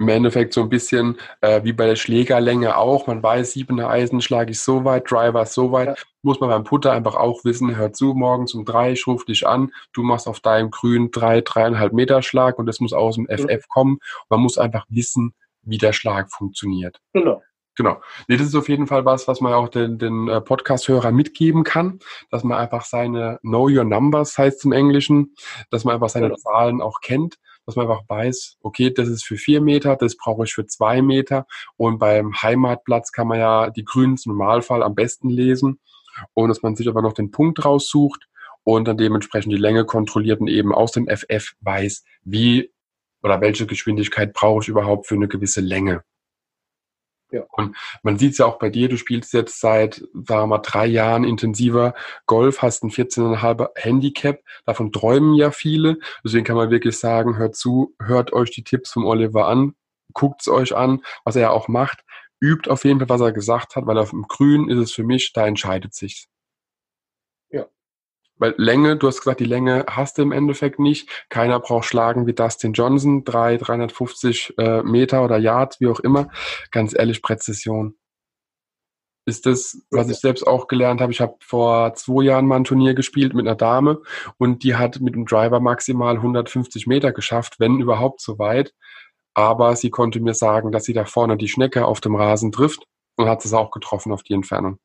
[0.03, 3.07] im Endeffekt so ein bisschen äh, wie bei der Schlägerlänge auch.
[3.07, 5.89] Man weiß, siebener Eisen schlage ich so weit, Driver so weit.
[5.89, 5.95] Ja.
[6.23, 9.47] Muss man beim Putter einfach auch wissen, hör zu, morgens um drei, ich rufe dich
[9.47, 13.27] an, du machst auf deinem Grün drei, dreieinhalb Meter Schlag und das muss aus dem
[13.27, 13.69] FF mhm.
[13.69, 13.99] kommen.
[14.29, 17.01] Man muss einfach wissen, wie der Schlag funktioniert.
[17.13, 17.43] Genau.
[17.77, 18.03] Genau.
[18.29, 21.65] Nee, das ist auf jeden Fall was, was man auch den, den äh, Podcast-Hörern mitgeben
[21.65, 22.01] kann,
[22.31, 25.35] dass man einfach seine Know Your Numbers heißt es im Englischen,
[25.71, 26.37] dass man einfach seine ja.
[26.37, 30.45] Zahlen auch kennt, dass man einfach weiß, okay, das ist für vier Meter, das brauche
[30.45, 31.47] ich für zwei Meter
[31.77, 35.81] und beim Heimatplatz kann man ja die Grüns im Normalfall am besten lesen
[36.35, 38.29] und dass man sich aber noch den Punkt raussucht
[38.65, 42.71] und dann dementsprechend die Länge kontrolliert und eben aus dem FF weiß, wie
[43.23, 46.03] oder welche Geschwindigkeit brauche ich überhaupt für eine gewisse Länge.
[47.33, 47.45] Ja.
[47.51, 50.59] Und man sieht es ja auch bei dir, du spielst jetzt seit, sagen wir mal,
[50.59, 51.95] drei Jahren intensiver
[52.27, 55.99] Golf, hast ein 14,5 Handicap, davon träumen ja viele.
[56.23, 59.75] Deswegen kann man wirklich sagen, hört zu, hört euch die Tipps vom Oliver an,
[60.13, 62.05] guckt es euch an, was er ja auch macht,
[62.39, 65.05] übt auf jeden Fall, was er gesagt hat, weil auf dem Grün ist es für
[65.05, 66.29] mich, da entscheidet sich's.
[68.43, 71.09] Weil Länge, du hast gesagt, die Länge hast du im Endeffekt nicht.
[71.29, 76.29] Keiner braucht Schlagen wie Dustin Johnson, 3, 350 äh, Meter oder Yards, wie auch immer.
[76.73, 77.95] Ganz ehrlich, Präzision.
[79.27, 81.13] Ist das, was ich selbst auch gelernt habe.
[81.13, 84.03] Ich habe vor zwei Jahren mal ein Turnier gespielt mit einer Dame
[84.39, 88.75] und die hat mit dem Driver maximal 150 Meter geschafft, wenn überhaupt so weit.
[89.35, 92.89] Aber sie konnte mir sagen, dass sie da vorne die Schnecke auf dem Rasen trifft
[93.15, 94.81] und hat es auch getroffen auf die Entfernung.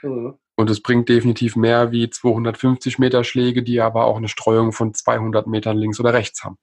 [0.00, 0.38] Mhm.
[0.56, 4.94] Und es bringt definitiv mehr wie 250 Meter Schläge, die aber auch eine Streuung von
[4.94, 6.56] 200 Metern links oder rechts haben.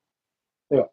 [0.70, 0.90] Ja.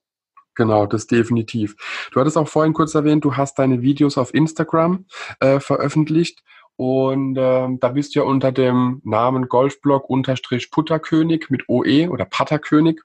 [0.55, 1.76] Genau, das definitiv.
[2.12, 5.07] Du hattest auch vorhin kurz erwähnt, du hast deine Videos auf Instagram
[5.40, 6.42] äh, veröffentlicht
[6.76, 12.24] und ähm, da bist du ja unter dem Namen Golfblog unterstrich Putterkönig mit OE oder
[12.24, 13.01] Patterkönig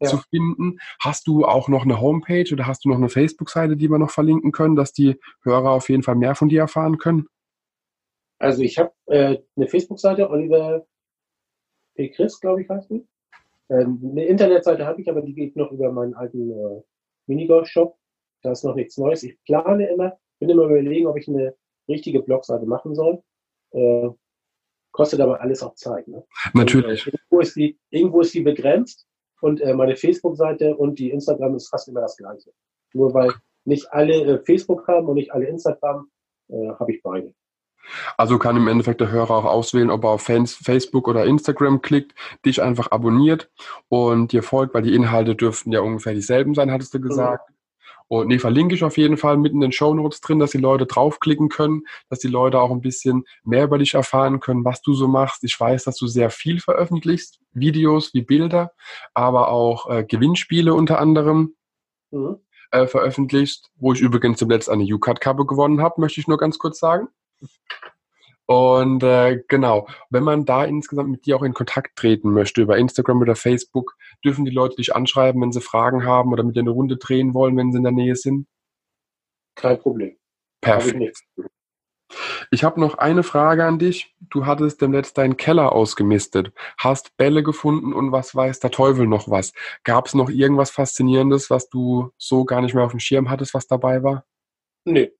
[0.00, 0.08] ja.
[0.08, 0.78] zu finden.
[1.00, 4.10] Hast du auch noch eine Homepage oder hast du noch eine Facebook-Seite, die wir noch
[4.10, 7.26] verlinken können, dass die Hörer auf jeden Fall mehr von dir erfahren können?
[8.38, 10.86] Also ich habe äh, eine Facebook-Seite, Oliver
[11.94, 12.10] P.
[12.10, 13.06] Chris, glaube ich, heißt die.
[13.70, 16.82] Ähm, eine Internetseite habe ich, aber die geht noch über meinen alten äh,
[17.26, 17.96] Minigolf-Shop.
[18.42, 19.22] Da ist noch nichts Neues.
[19.22, 21.54] Ich plane immer, bin immer überlegen, ob ich eine
[21.88, 23.22] richtige Blogseite machen soll.
[23.70, 24.10] Äh,
[24.92, 26.06] kostet aber alles auch Zeit.
[26.08, 26.24] Ne?
[26.52, 27.06] Natürlich.
[27.06, 29.06] Und, äh, irgendwo, ist die, irgendwo ist die begrenzt
[29.40, 32.52] und äh, meine Facebook-Seite und die Instagram ist fast immer das gleiche.
[32.92, 33.32] Nur weil
[33.64, 36.08] nicht alle äh, Facebook haben und nicht alle Instagram,
[36.48, 37.34] äh, habe ich beide.
[38.16, 42.14] Also kann im Endeffekt der Hörer auch auswählen, ob er auf Facebook oder Instagram klickt,
[42.44, 43.50] dich einfach abonniert
[43.88, 47.48] und dir folgt, weil die Inhalte dürften ja ungefähr dieselben sein, hattest du gesagt.
[47.48, 47.54] Mhm.
[48.06, 50.58] Und nee, verlinke ich auf jeden Fall mit in den Show Notes drin, dass die
[50.58, 54.82] Leute draufklicken können, dass die Leute auch ein bisschen mehr über dich erfahren können, was
[54.82, 55.42] du so machst.
[55.42, 58.72] Ich weiß, dass du sehr viel veröffentlichst, Videos wie Bilder,
[59.14, 61.54] aber auch äh, Gewinnspiele unter anderem.
[62.10, 62.36] Mhm.
[62.70, 66.58] Äh, veröffentlicht, wo ich übrigens zum letzten eine U-Card-Kappe gewonnen habe, möchte ich nur ganz
[66.58, 67.08] kurz sagen.
[68.46, 72.76] Und äh, genau, wenn man da insgesamt mit dir auch in Kontakt treten möchte, über
[72.76, 76.60] Instagram oder Facebook, dürfen die Leute dich anschreiben, wenn sie Fragen haben oder mit dir
[76.60, 78.46] eine Runde drehen wollen, wenn sie in der Nähe sind?
[79.54, 80.16] Kein Problem.
[80.60, 81.22] Perfekt.
[82.50, 84.14] Ich habe noch eine Frage an dich.
[84.20, 89.28] Du hattest demnächst deinen Keller ausgemistet, hast Bälle gefunden und was weiß der Teufel noch
[89.28, 89.52] was.
[89.84, 93.54] Gab es noch irgendwas Faszinierendes, was du so gar nicht mehr auf dem Schirm hattest,
[93.54, 94.24] was dabei war?
[94.84, 95.12] Nee.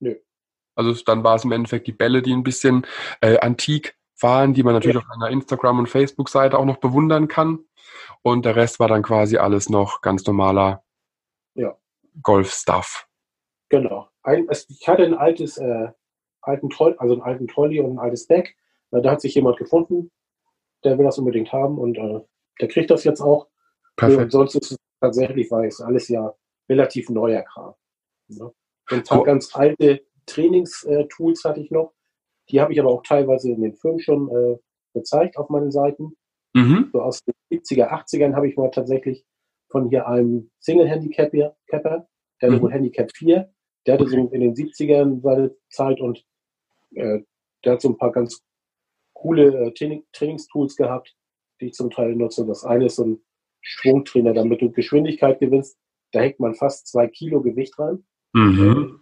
[0.00, 0.20] Nee.
[0.78, 2.86] Also dann war es im Endeffekt die Bälle, die ein bisschen
[3.20, 5.00] äh, antik waren, die man natürlich ja.
[5.00, 7.64] auf einer Instagram- und Facebook-Seite auch noch bewundern kann.
[8.22, 10.84] Und der Rest war dann quasi alles noch ganz normaler
[11.54, 11.76] ja.
[12.22, 13.08] Golf-Stuff.
[13.70, 14.08] Genau.
[14.22, 15.88] Ein, ich hatte ein altes, äh,
[16.42, 18.56] alten Troll, also einen alten Trolley und ein altes Deck.
[18.92, 20.12] Äh, da hat sich jemand gefunden,
[20.84, 22.20] der will das unbedingt haben und äh,
[22.60, 23.48] der kriegt das jetzt auch.
[23.96, 24.30] Perfekt.
[24.30, 26.32] sonst ist es tatsächlich war es alles ja
[26.68, 27.74] relativ neuer Kram.
[28.28, 28.52] Ne?
[28.90, 29.24] Ein paar oh.
[29.24, 31.92] ganz alte Trainingstools hatte ich noch.
[32.50, 34.56] Die habe ich aber auch teilweise in den Filmen schon äh,
[34.94, 36.16] gezeigt auf meinen Seiten.
[36.54, 36.90] Mhm.
[36.92, 39.24] So aus den 70er, 80ern habe ich mal tatsächlich
[39.70, 42.08] von hier einem Single-Handicapper,
[42.40, 42.62] der mhm.
[42.62, 43.52] wohl Handicap 4,
[43.86, 46.24] der hatte so in den 70ern seine Zeit und
[46.94, 47.20] äh,
[47.64, 48.42] der hat so ein paar ganz
[49.14, 51.14] coole äh, Training Trainingstools gehabt,
[51.60, 52.46] die ich zum Teil nutze.
[52.46, 53.20] Das eine ist so ein
[53.60, 55.78] Schwungtrainer, damit du Geschwindigkeit gewinnst.
[56.12, 58.04] Da hängt man fast zwei Kilo Gewicht rein.
[58.32, 59.00] Mhm.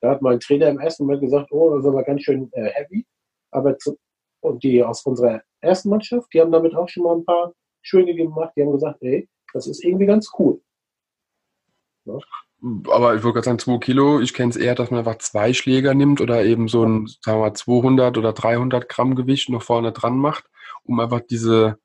[0.00, 2.70] Da hat mein Trainer im ersten Mal gesagt, oh, das ist aber ganz schön äh,
[2.70, 3.06] heavy.
[3.50, 3.98] Aber zu,
[4.40, 8.14] und die aus unserer ersten Mannschaft, die haben damit auch schon mal ein paar Schwünge
[8.14, 8.52] gemacht.
[8.56, 10.60] Die haben gesagt, ey, das ist irgendwie ganz cool.
[12.04, 12.18] Ja.
[12.90, 15.52] Aber ich würde gerade sagen, 2 Kilo, ich kenne es eher, dass man einfach zwei
[15.52, 19.62] Schläger nimmt oder eben so ein, sagen wir mal, 200 oder 300 Gramm Gewicht noch
[19.62, 20.44] vorne dran macht,
[20.82, 21.78] um einfach diese,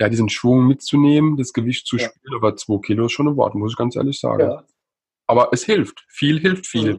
[0.00, 2.08] ja, diesen Schwung mitzunehmen, das Gewicht zu ja.
[2.08, 2.34] spielen.
[2.34, 4.40] Aber 2 Kilo ist schon ein Wort, muss ich ganz ehrlich sagen.
[4.40, 4.64] Ja.
[5.28, 6.04] Aber es hilft.
[6.08, 6.92] Viel hilft viel.
[6.92, 6.98] Ja.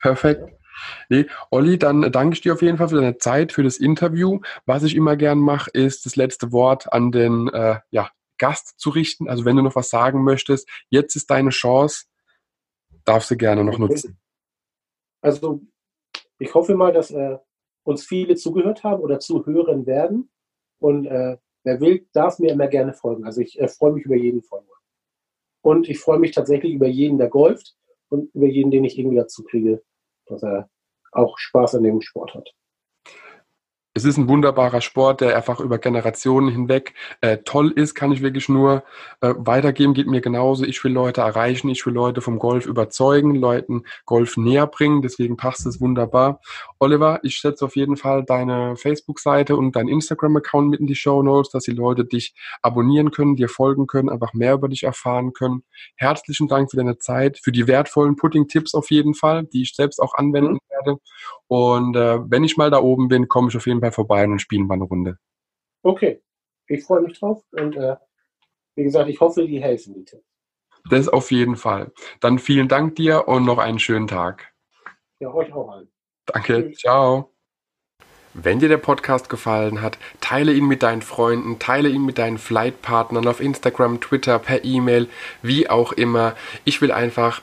[0.00, 0.42] Perfekt.
[1.08, 4.40] Nee, Olli, dann danke ich dir auf jeden Fall für deine Zeit, für das Interview.
[4.66, 8.90] Was ich immer gern mache, ist das letzte Wort an den äh, ja, Gast zu
[8.90, 9.28] richten.
[9.28, 12.06] Also wenn du noch was sagen möchtest, jetzt ist deine Chance,
[13.04, 14.18] darfst du gerne noch nutzen.
[15.20, 15.60] Also
[16.38, 17.38] ich hoffe mal, dass äh,
[17.84, 20.30] uns viele zugehört haben oder zuhören werden.
[20.78, 23.24] Und äh, wer will, darf mir immer gerne folgen.
[23.24, 24.72] Also ich äh, freue mich über jeden Folger.
[25.62, 27.76] Und ich freue mich tatsächlich über jeden, der golft
[28.10, 29.82] und über jeden, den ich irgendwie dazu kriege,
[30.26, 30.68] dass er
[31.12, 32.50] auch Spaß an dem Sport hat
[34.00, 38.22] es ist ein wunderbarer Sport, der einfach über Generationen hinweg äh, toll ist, kann ich
[38.22, 38.82] wirklich nur
[39.20, 40.64] äh, weitergeben, geht mir genauso.
[40.64, 45.36] Ich will Leute erreichen, ich will Leute vom Golf überzeugen, Leuten Golf näher bringen, deswegen
[45.36, 46.40] passt es wunderbar.
[46.78, 51.22] Oliver, ich setze auf jeden Fall deine Facebook-Seite und dein Instagram-Account mit in die Show
[51.22, 55.34] Notes, dass die Leute dich abonnieren können, dir folgen können, einfach mehr über dich erfahren
[55.34, 55.62] können.
[55.96, 60.00] Herzlichen Dank für deine Zeit, für die wertvollen Putting-Tipps auf jeden Fall, die ich selbst
[60.00, 60.58] auch anwenden mhm.
[60.70, 61.00] werde.
[61.50, 64.40] Und äh, wenn ich mal da oben bin, komme ich auf jeden Fall vorbei und
[64.40, 65.18] spielen wir eine Runde.
[65.82, 66.22] Okay,
[66.66, 67.96] ich freue mich drauf und äh,
[68.76, 70.24] wie gesagt, ich hoffe, die helfen die Tipps.
[70.88, 71.92] Das auf jeden Fall.
[72.20, 74.52] Dann vielen Dank dir und noch einen schönen Tag.
[75.18, 75.90] Ja, euch auch allen.
[76.26, 76.78] Danke, Tschüss.
[76.78, 77.34] ciao.
[78.32, 82.38] Wenn dir der Podcast gefallen hat, teile ihn mit deinen Freunden, teile ihn mit deinen
[82.38, 85.08] Flightpartnern auf Instagram, Twitter, per E-Mail,
[85.42, 86.36] wie auch immer.
[86.64, 87.42] Ich will einfach